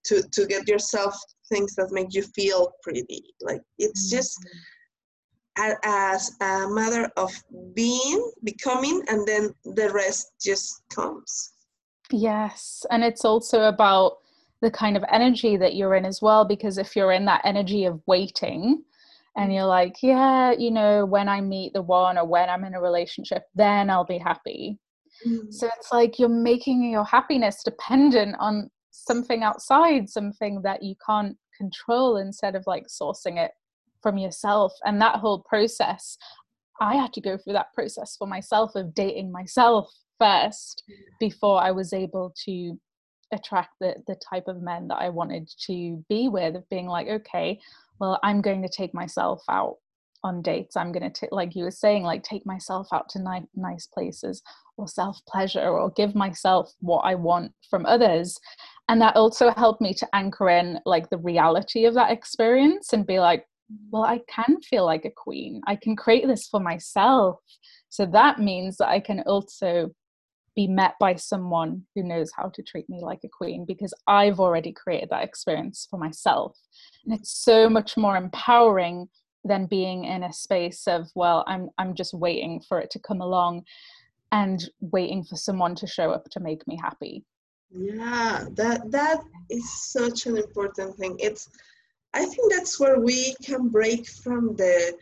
to, 0.06 0.22
to 0.32 0.46
get 0.46 0.68
yourself 0.68 1.16
things 1.50 1.74
that 1.76 1.92
make 1.92 2.14
you 2.14 2.22
feel 2.22 2.72
pretty. 2.84 3.24
Like 3.42 3.62
it's 3.80 4.08
mm-hmm. 4.08 4.18
just 4.18 4.38
a, 5.58 5.76
as 5.84 6.32
a 6.42 6.68
matter 6.70 7.10
of 7.18 7.32
being, 7.74 8.32
becoming, 8.44 9.02
and 9.08 9.28
then 9.28 9.54
the 9.64 9.90
rest 9.92 10.34
just 10.42 10.84
comes. 10.94 11.54
Yes. 12.12 12.86
And 12.92 13.04
it's 13.04 13.26
also 13.26 13.64
about 13.64 14.18
the 14.62 14.72
kind 14.72 14.96
of 14.96 15.04
energy 15.12 15.58
that 15.58 15.76
you're 15.76 15.96
in 15.96 16.06
as 16.06 16.22
well, 16.22 16.46
because 16.46 16.78
if 16.78 16.96
you're 16.96 17.12
in 17.12 17.26
that 17.26 17.42
energy 17.44 17.86
of 17.86 18.02
waiting, 18.08 18.84
and 19.36 19.54
you're 19.54 19.66
like, 19.66 19.96
yeah, 20.02 20.52
you 20.52 20.72
know, 20.72 21.06
when 21.06 21.28
I 21.28 21.42
meet 21.42 21.74
the 21.74 21.82
one 21.82 22.18
or 22.18 22.26
when 22.26 22.50
I'm 22.50 22.64
in 22.66 22.76
a 22.76 22.82
relationship, 22.82 23.44
then 23.56 23.90
I'll 23.90 24.06
be 24.06 24.20
happy. 24.20 24.78
Mm. 25.28 25.52
So 25.52 25.70
it's 25.78 25.92
like 25.92 26.20
you're 26.20 26.30
making 26.30 26.90
your 26.92 27.06
happiness 27.06 27.64
dependent 27.64 28.36
on 28.40 28.70
something 28.92 29.44
outside, 29.44 30.10
something 30.10 30.62
that 30.64 30.84
you 30.84 30.96
can't 31.06 31.36
control 31.58 32.18
instead 32.18 32.56
of 32.56 32.64
like 32.68 32.86
sourcing 32.88 33.44
it 33.44 33.52
from 34.02 34.18
yourself. 34.18 34.74
And 34.86 35.02
that 35.02 35.16
whole 35.16 35.40
process, 35.40 36.18
I 36.80 36.96
had 36.96 37.14
to 37.14 37.22
go 37.22 37.38
through 37.38 37.54
that 37.54 37.74
process 37.74 38.16
for 38.18 38.28
myself 38.28 38.76
of 38.76 38.94
dating 38.94 39.32
myself 39.32 39.92
first 40.20 40.84
before 41.20 41.62
I 41.62 41.72
was 41.72 41.92
able 41.92 42.34
to 42.46 42.80
attract 43.32 43.72
the 43.80 43.96
the 44.08 44.16
type 44.30 44.48
of 44.48 44.62
men 44.62 44.88
that 44.88 45.00
I 45.00 45.10
wanted 45.10 45.50
to 45.66 46.04
be 46.08 46.30
with 46.30 46.56
of 46.56 46.70
being 46.70 46.86
like 46.86 47.08
okay 47.08 47.60
well 48.00 48.20
i'm 48.24 48.42
going 48.42 48.62
to 48.62 48.70
take 48.70 48.94
myself 48.94 49.42
out 49.50 49.78
on 50.24 50.42
dates. 50.42 50.76
I'm 50.76 50.92
going 50.92 51.04
to 51.04 51.10
take 51.10 51.32
like 51.32 51.56
you 51.56 51.64
were 51.64 51.72
saying 51.72 52.04
like 52.04 52.24
take 52.24 52.46
myself 52.46 52.88
out 52.94 53.10
to 53.10 53.20
ni- 53.20 53.48
nice 53.56 53.88
places 53.88 54.42
or 54.78 54.88
self 54.88 55.18
pleasure 55.28 55.68
or 55.68 55.92
give 55.92 56.16
myself 56.16 56.72
what 56.80 57.02
i 57.02 57.16
want 57.16 57.52
from 57.70 57.86
others. 57.86 58.38
And 58.90 59.02
that 59.02 59.16
also 59.16 59.52
helped 59.52 59.82
me 59.82 59.94
to 59.96 60.08
anchor 60.14 60.50
in 60.50 60.80
like 60.86 61.10
the 61.10 61.18
reality 61.18 61.86
of 61.86 61.94
that 61.96 62.12
experience 62.12 62.94
and 62.94 63.06
be 63.06 63.20
like 63.20 63.46
well 63.92 64.04
i 64.04 64.20
can 64.30 64.60
feel 64.62 64.86
like 64.86 65.06
a 65.06 65.12
queen. 65.16 65.62
I 65.68 65.76
can 65.76 65.96
create 65.96 66.28
this 66.28 66.48
for 66.48 66.60
myself. 66.60 67.38
So 67.90 68.06
that 68.08 68.40
means 68.40 68.78
that 68.78 68.90
i 68.90 69.00
can 69.00 69.22
also 69.22 69.92
be 70.56 70.68
met 70.68 70.94
by 71.00 71.16
someone 71.16 71.84
who 71.96 72.04
knows 72.04 72.32
how 72.36 72.50
to 72.50 72.62
treat 72.62 72.90
me 72.90 73.02
like 73.02 73.22
a 73.24 73.30
queen 73.30 73.66
because 73.66 73.94
I've 74.08 74.40
already 74.40 74.72
created 74.72 75.10
that 75.10 75.24
experience 75.24 75.88
for 75.90 75.98
myself. 75.98 76.58
And 77.06 77.14
it's 77.14 77.32
so 77.32 77.70
much 77.70 77.98
more 77.98 78.16
empowering 78.16 79.10
than 79.44 79.66
being 79.66 80.06
in 80.06 80.24
a 80.24 80.34
space 80.34 80.88
of, 80.88 81.08
well, 81.16 81.44
I'm 81.48 81.70
I'm 81.78 81.96
just 81.96 82.14
waiting 82.14 82.62
for 82.68 82.80
it 82.80 82.90
to 82.92 83.00
come 83.00 83.22
along 83.22 83.64
and 84.32 84.70
waiting 84.80 85.24
for 85.24 85.36
someone 85.36 85.76
to 85.76 85.88
show 85.88 86.12
up 86.12 86.30
to 86.32 86.40
make 86.40 86.66
me 86.68 86.78
happy. 86.82 87.26
Yeah, 87.72 88.46
that 88.52 88.92
that 88.92 89.22
is 89.50 89.92
such 89.92 90.28
an 90.28 90.38
important 90.38 90.96
thing. 90.96 91.18
It's 91.20 91.50
I 92.14 92.26
think 92.26 92.54
that's 92.54 92.80
where 92.80 93.00
we 93.00 93.36
can 93.44 93.70
break 93.70 94.08
from 94.08 94.56
the 94.56 94.96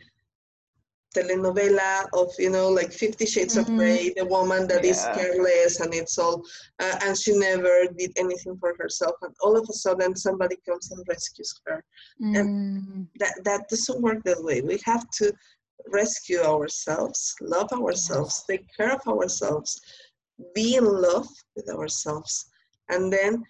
telenovela 1.14 2.06
of 2.14 2.30
you 2.38 2.50
know 2.50 2.68
like 2.68 2.92
50 2.92 3.26
shades 3.26 3.56
mm-hmm. 3.56 3.72
of 3.72 3.78
Grey 3.78 4.12
the 4.16 4.24
woman 4.24 4.66
that 4.68 4.84
yeah. 4.84 4.90
is 4.90 5.04
careless 5.14 5.80
and 5.80 5.94
it's 5.94 6.18
all 6.18 6.42
uh, 6.80 6.98
and 7.04 7.16
she 7.16 7.36
never 7.36 7.86
did 7.96 8.12
anything 8.16 8.56
for 8.58 8.74
herself 8.78 9.14
and 9.22 9.34
all 9.42 9.56
of 9.56 9.66
a 9.68 9.72
sudden 9.72 10.16
somebody 10.16 10.56
comes 10.66 10.90
and 10.90 11.04
rescues 11.08 11.60
her 11.66 11.84
mm. 12.20 12.38
and 12.38 13.08
that 13.18 13.34
that 13.44 13.68
doesn't 13.68 14.00
work 14.00 14.22
that 14.24 14.42
way 14.42 14.60
we 14.60 14.78
have 14.84 15.08
to 15.10 15.32
rescue 15.88 16.40
ourselves 16.40 17.34
love 17.40 17.70
ourselves 17.72 18.44
take 18.48 18.66
care 18.76 18.94
of 18.94 19.06
ourselves 19.08 19.80
be 20.54 20.76
in 20.76 20.84
love 20.84 21.28
with 21.56 21.68
ourselves 21.70 22.46
and 22.88 23.12
then 23.12 23.42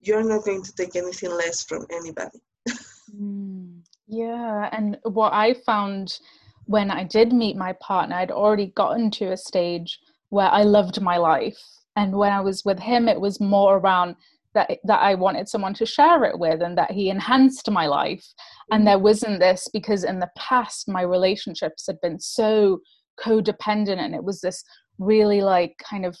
you're 0.00 0.24
not 0.24 0.44
going 0.44 0.62
to 0.62 0.72
take 0.74 0.96
anything 0.96 1.30
less 1.30 1.64
from 1.64 1.86
anybody 1.90 2.40
mm. 3.14 3.80
yeah 4.06 4.68
and 4.72 4.98
what 5.04 5.32
i 5.32 5.54
found 5.54 6.18
when 6.66 6.90
I 6.90 7.04
did 7.04 7.32
meet 7.32 7.56
my 7.56 7.72
partner, 7.80 8.16
I'd 8.16 8.30
already 8.30 8.68
gotten 8.76 9.10
to 9.12 9.32
a 9.32 9.36
stage 9.36 9.98
where 10.28 10.48
I 10.48 10.62
loved 10.62 11.00
my 11.00 11.16
life. 11.16 11.58
And 11.96 12.16
when 12.16 12.32
I 12.32 12.40
was 12.40 12.64
with 12.64 12.78
him, 12.78 13.08
it 13.08 13.20
was 13.20 13.40
more 13.40 13.78
around 13.78 14.16
that 14.54 14.78
that 14.84 15.00
I 15.00 15.14
wanted 15.14 15.48
someone 15.48 15.74
to 15.74 15.86
share 15.86 16.24
it 16.24 16.38
with 16.38 16.62
and 16.62 16.76
that 16.78 16.90
he 16.90 17.10
enhanced 17.10 17.70
my 17.70 17.86
life. 17.86 18.24
And 18.70 18.80
mm-hmm. 18.80 18.86
there 18.86 18.98
wasn't 18.98 19.40
this 19.40 19.68
because 19.72 20.04
in 20.04 20.18
the 20.18 20.30
past 20.36 20.88
my 20.88 21.02
relationships 21.02 21.86
had 21.86 22.00
been 22.00 22.18
so 22.18 22.80
codependent 23.18 23.98
and 23.98 24.14
it 24.14 24.24
was 24.24 24.40
this 24.40 24.62
really 24.98 25.40
like 25.40 25.76
kind 25.78 26.04
of 26.06 26.16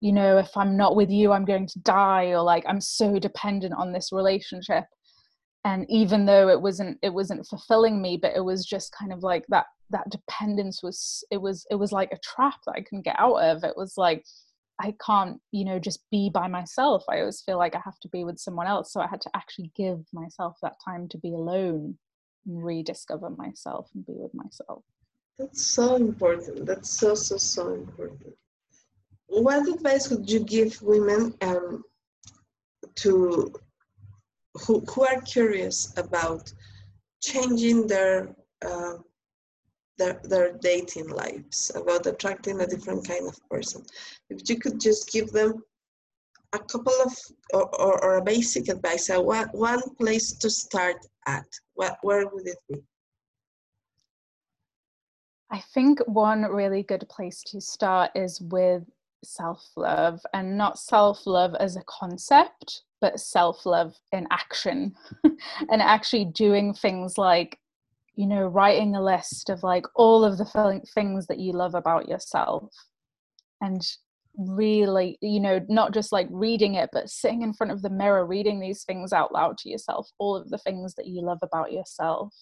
you 0.00 0.12
know 0.12 0.38
if 0.38 0.56
i'm 0.56 0.76
not 0.76 0.96
with 0.96 1.10
you 1.10 1.32
i'm 1.32 1.44
going 1.44 1.66
to 1.66 1.78
die 1.80 2.26
or 2.26 2.42
like 2.42 2.64
i'm 2.66 2.80
so 2.80 3.18
dependent 3.18 3.74
on 3.76 3.92
this 3.92 4.10
relationship 4.12 4.84
and 5.64 5.84
even 5.88 6.24
though 6.24 6.48
it 6.48 6.60
wasn't 6.60 6.98
it 7.02 7.12
wasn't 7.12 7.46
fulfilling 7.46 8.00
me 8.00 8.16
but 8.16 8.32
it 8.34 8.44
was 8.44 8.64
just 8.64 8.92
kind 8.92 9.12
of 9.12 9.22
like 9.22 9.44
that 9.48 9.66
that 9.90 10.08
dependence 10.10 10.82
was 10.82 11.24
it 11.30 11.36
was 11.40 11.66
it 11.70 11.74
was 11.74 11.92
like 11.92 12.12
a 12.12 12.18
trap 12.22 12.54
that 12.64 12.72
i 12.76 12.80
couldn't 12.80 13.04
get 13.04 13.18
out 13.18 13.36
of. 13.36 13.64
It 13.64 13.76
was 13.76 13.94
like 13.96 14.24
i 14.80 14.94
can't 15.04 15.38
you 15.52 15.64
know 15.64 15.78
just 15.78 16.00
be 16.10 16.30
by 16.30 16.48
myself. 16.48 17.04
I 17.08 17.20
always 17.20 17.42
feel 17.42 17.58
like 17.58 17.74
i 17.74 17.80
have 17.84 17.98
to 18.00 18.08
be 18.08 18.24
with 18.24 18.38
someone 18.38 18.66
else. 18.66 18.92
So 18.92 19.00
i 19.00 19.06
had 19.06 19.20
to 19.22 19.30
actually 19.34 19.70
give 19.76 20.04
myself 20.12 20.56
that 20.62 20.76
time 20.84 21.08
to 21.08 21.18
be 21.18 21.34
alone 21.34 21.98
and 22.46 22.64
rediscover 22.64 23.30
myself 23.30 23.90
and 23.94 24.06
be 24.06 24.14
with 24.16 24.32
myself. 24.34 24.82
That's 25.38 25.62
so 25.66 25.96
important. 25.96 26.66
That's 26.66 26.90
so 26.90 27.14
so 27.14 27.36
so 27.36 27.74
important. 27.74 28.34
What 29.26 29.68
advice 29.68 30.10
would 30.10 30.28
you 30.30 30.40
give 30.40 30.80
women 30.82 31.34
um, 31.40 31.84
to 32.96 33.54
who, 34.54 34.80
who 34.80 35.06
are 35.06 35.20
curious 35.22 35.92
about 35.96 36.52
changing 37.22 37.86
their 37.86 38.34
uh, 38.66 38.94
their, 39.98 40.20
their 40.24 40.52
dating 40.62 41.08
lives, 41.10 41.70
about 41.74 42.06
attracting 42.06 42.60
a 42.60 42.66
different 42.66 43.06
kind 43.06 43.28
of 43.28 43.38
person. 43.50 43.84
If 44.30 44.48
you 44.48 44.58
could 44.58 44.80
just 44.80 45.12
give 45.12 45.30
them 45.30 45.62
a 46.54 46.58
couple 46.58 46.94
of, 47.04 47.14
or, 47.52 47.68
or, 47.78 48.04
or 48.04 48.16
a 48.16 48.24
basic 48.24 48.68
advice, 48.68 49.10
uh, 49.10 49.20
one, 49.20 49.48
one 49.52 49.82
place 49.96 50.32
to 50.32 50.48
start 50.48 50.96
at, 51.26 51.44
what, 51.74 51.98
where 52.02 52.26
would 52.26 52.48
it 52.48 52.56
be? 52.68 52.82
I 55.50 55.60
think 55.74 56.00
one 56.06 56.42
really 56.42 56.82
good 56.82 57.06
place 57.10 57.42
to 57.48 57.60
start 57.60 58.10
is 58.14 58.40
with 58.40 58.84
self 59.24 59.64
love 59.76 60.20
and 60.32 60.56
not 60.56 60.78
self 60.78 61.26
love 61.26 61.54
as 61.56 61.76
a 61.76 61.84
concept, 61.86 62.82
but 63.00 63.20
self 63.20 63.66
love 63.66 63.94
in 64.12 64.26
action 64.30 64.94
and 65.70 65.82
actually 65.82 66.26
doing 66.26 66.74
things 66.74 67.18
like 67.18 67.58
you 68.16 68.26
know 68.26 68.46
writing 68.46 68.94
a 68.94 69.02
list 69.02 69.50
of 69.50 69.62
like 69.62 69.86
all 69.94 70.24
of 70.24 70.38
the 70.38 70.84
things 70.94 71.26
that 71.26 71.38
you 71.38 71.52
love 71.52 71.74
about 71.74 72.08
yourself 72.08 72.70
and 73.60 73.82
really 74.36 75.18
you 75.20 75.40
know 75.40 75.60
not 75.68 75.92
just 75.92 76.12
like 76.12 76.28
reading 76.30 76.74
it 76.74 76.88
but 76.92 77.08
sitting 77.10 77.42
in 77.42 77.52
front 77.52 77.72
of 77.72 77.82
the 77.82 77.90
mirror 77.90 78.26
reading 78.26 78.60
these 78.60 78.84
things 78.84 79.12
out 79.12 79.32
loud 79.32 79.58
to 79.58 79.68
yourself 79.68 80.08
all 80.18 80.36
of 80.36 80.48
the 80.50 80.58
things 80.58 80.94
that 80.94 81.06
you 81.06 81.22
love 81.22 81.38
about 81.42 81.72
yourself. 81.72 82.32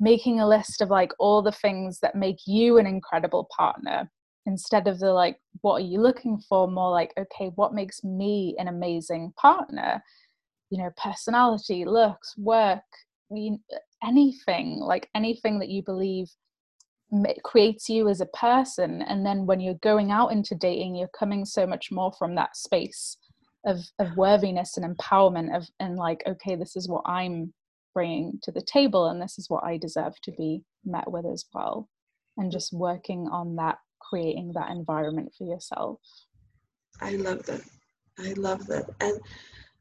Making 0.00 0.38
a 0.38 0.46
list 0.46 0.80
of 0.80 0.90
like 0.90 1.10
all 1.18 1.42
the 1.42 1.50
things 1.50 1.98
that 2.00 2.14
make 2.14 2.38
you 2.46 2.78
an 2.78 2.86
incredible 2.86 3.48
partner 3.56 4.08
instead 4.48 4.88
of 4.88 4.98
the 4.98 5.12
like 5.12 5.38
what 5.60 5.74
are 5.74 5.86
you 5.86 6.00
looking 6.00 6.38
for? 6.48 6.66
More 6.66 6.90
like 6.90 7.12
okay 7.16 7.52
what 7.54 7.74
makes 7.74 8.02
me 8.02 8.56
an 8.58 8.68
amazing 8.68 9.32
partner? 9.36 10.02
You 10.70 10.82
know 10.82 10.90
personality 10.96 11.84
looks 11.84 12.36
work 12.36 12.82
anything 14.02 14.80
like 14.80 15.10
anything 15.14 15.58
that 15.58 15.68
you 15.68 15.82
believe 15.82 16.28
creates 17.44 17.88
you 17.88 18.08
as 18.08 18.20
a 18.20 18.26
person. 18.26 19.02
And 19.02 19.24
then 19.24 19.44
when 19.44 19.60
you're 19.60 19.74
going 19.74 20.10
out 20.10 20.32
into 20.32 20.54
dating 20.54 20.96
you're 20.96 21.16
coming 21.18 21.44
so 21.44 21.66
much 21.66 21.92
more 21.92 22.12
from 22.18 22.34
that 22.34 22.56
space 22.56 23.16
of 23.66 23.78
of 23.98 24.16
worthiness 24.16 24.76
and 24.76 24.96
empowerment 24.96 25.54
of 25.54 25.68
and 25.80 25.96
like 25.96 26.22
okay 26.28 26.54
this 26.54 26.76
is 26.76 26.88
what 26.88 27.02
i'm 27.06 27.52
bringing 27.92 28.38
to 28.40 28.52
the 28.52 28.62
table 28.62 29.08
and 29.08 29.20
this 29.20 29.36
is 29.36 29.50
what 29.50 29.64
i 29.64 29.76
deserve 29.76 30.14
to 30.22 30.30
be 30.38 30.62
met 30.88 31.10
with 31.10 31.26
as 31.26 31.44
well. 31.52 31.88
And 32.36 32.48
mm. 32.48 32.52
just 32.52 32.72
working 32.72 33.28
on 33.30 33.56
that 33.56 33.78
creating 34.08 34.52
that 34.52 34.70
environment 34.70 35.32
for 35.36 35.44
yourself 35.44 36.00
i 37.00 37.12
love 37.16 37.44
that 37.46 37.62
i 38.18 38.32
love 38.34 38.66
that 38.66 38.86
and 39.00 39.20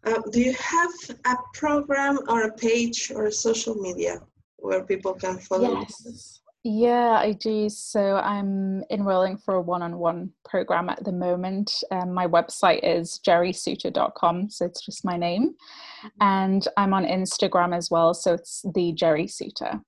uh, 0.05 0.21
do 0.31 0.39
you 0.41 0.53
have 0.53 0.91
a 1.25 1.35
program 1.53 2.19
or 2.29 2.43
a 2.43 2.53
page 2.53 3.11
or 3.13 3.25
a 3.25 3.31
social 3.31 3.75
media 3.75 4.21
where 4.57 4.83
people 4.83 5.13
can 5.13 5.37
follow 5.39 5.79
yes 5.79 6.41
yeah, 6.69 7.17
I 7.17 7.31
do. 7.31 7.69
So 7.69 8.17
I'm 8.17 8.83
enrolling 8.91 9.37
for 9.37 9.55
a 9.55 9.61
one 9.61 9.81
on 9.81 9.97
one 9.97 10.31
program 10.43 10.89
at 10.89 11.01
the 11.05 11.13
moment. 11.13 11.71
Um, 11.91 12.13
my 12.13 12.27
website 12.27 12.81
is 12.83 13.21
jerrysuter.com. 13.25 14.49
So 14.49 14.65
it's 14.65 14.85
just 14.85 15.05
my 15.05 15.15
name. 15.15 15.55
Mm-hmm. 16.03 16.07
And 16.19 16.67
I'm 16.75 16.93
on 16.93 17.05
Instagram 17.05 17.73
as 17.73 17.89
well. 17.89 18.13
So 18.13 18.33
it's 18.33 18.65
the 18.73 18.91
Jerry 18.91 19.27
Suter. 19.27 19.79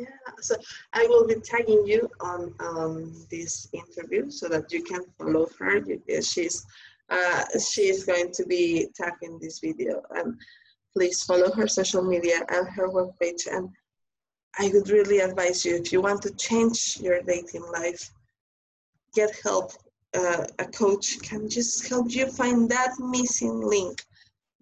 Yeah, 0.00 0.06
so 0.40 0.54
I 0.94 1.04
will 1.10 1.26
be 1.26 1.34
tagging 1.34 1.84
you 1.86 2.08
on 2.20 2.54
um, 2.58 3.26
this 3.30 3.68
interview 3.74 4.30
so 4.30 4.48
that 4.48 4.72
you 4.72 4.82
can 4.82 5.02
follow 5.18 5.46
her 5.58 5.82
she's 6.22 6.64
uh, 7.10 7.44
she's 7.58 8.06
going 8.06 8.32
to 8.32 8.46
be 8.46 8.88
tagging 8.94 9.38
this 9.38 9.58
video. 9.58 10.00
And 10.16 10.38
please 10.94 11.22
follow 11.22 11.50
her 11.52 11.68
social 11.68 12.02
media 12.02 12.38
and 12.48 12.66
her 12.68 12.88
webpage 12.88 13.46
and 13.52 13.68
I 14.58 14.70
would 14.72 14.88
really 14.88 15.18
advise 15.18 15.66
you 15.66 15.76
if 15.76 15.92
you 15.92 16.00
want 16.00 16.22
to 16.22 16.34
change 16.34 16.98
your 17.00 17.20
dating 17.20 17.66
life, 17.70 18.10
get 19.14 19.30
help. 19.42 19.72
Uh, 20.14 20.44
a 20.58 20.64
coach 20.64 21.20
can 21.20 21.48
just 21.48 21.88
help 21.88 22.10
you 22.10 22.26
find 22.26 22.70
that 22.70 22.92
missing 22.98 23.60
link 23.60 24.02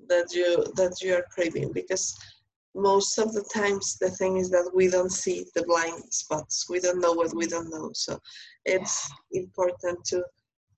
that 0.08 0.34
you 0.34 0.64
that 0.74 1.00
you 1.00 1.14
are 1.14 1.24
craving 1.30 1.72
because 1.72 2.18
most 2.78 3.18
of 3.18 3.32
the 3.32 3.44
times 3.54 3.96
the 3.98 4.10
thing 4.10 4.36
is 4.36 4.50
that 4.50 4.70
we 4.74 4.88
don't 4.88 5.12
see 5.12 5.46
the 5.54 5.62
blind 5.64 6.02
spots 6.12 6.68
we 6.68 6.80
don't 6.80 7.00
know 7.00 7.12
what 7.12 7.34
we 7.34 7.46
don't 7.46 7.70
know 7.70 7.90
so 7.92 8.18
it's 8.64 9.10
important 9.32 10.04
to 10.04 10.22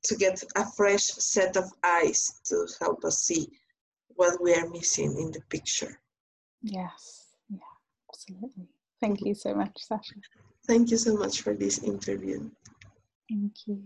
to 0.03 0.17
get 0.17 0.43
a 0.57 0.65
fresh 0.77 1.05
set 1.05 1.57
of 1.57 1.65
eyes 1.85 2.41
to 2.45 2.67
help 2.81 3.05
us 3.05 3.25
see 3.25 3.47
what 4.17 4.43
we 4.43 4.55
are 4.55 4.69
missing 4.71 5.15
in 5.19 5.31
the 5.31 5.41
picture 5.49 6.01
yes 6.63 7.35
yeah 7.49 7.73
absolutely 8.11 8.67
Thank 9.01 9.23
you 9.23 9.35
so 9.35 9.55
much, 9.55 9.73
Sasha. 9.79 10.15
Thank 10.67 10.91
you 10.91 10.99
so 10.99 11.17
much 11.17 11.41
for 11.41 11.55
this 11.55 11.83
interview. 11.83 12.51
Thank 13.29 13.53
you. 13.67 13.83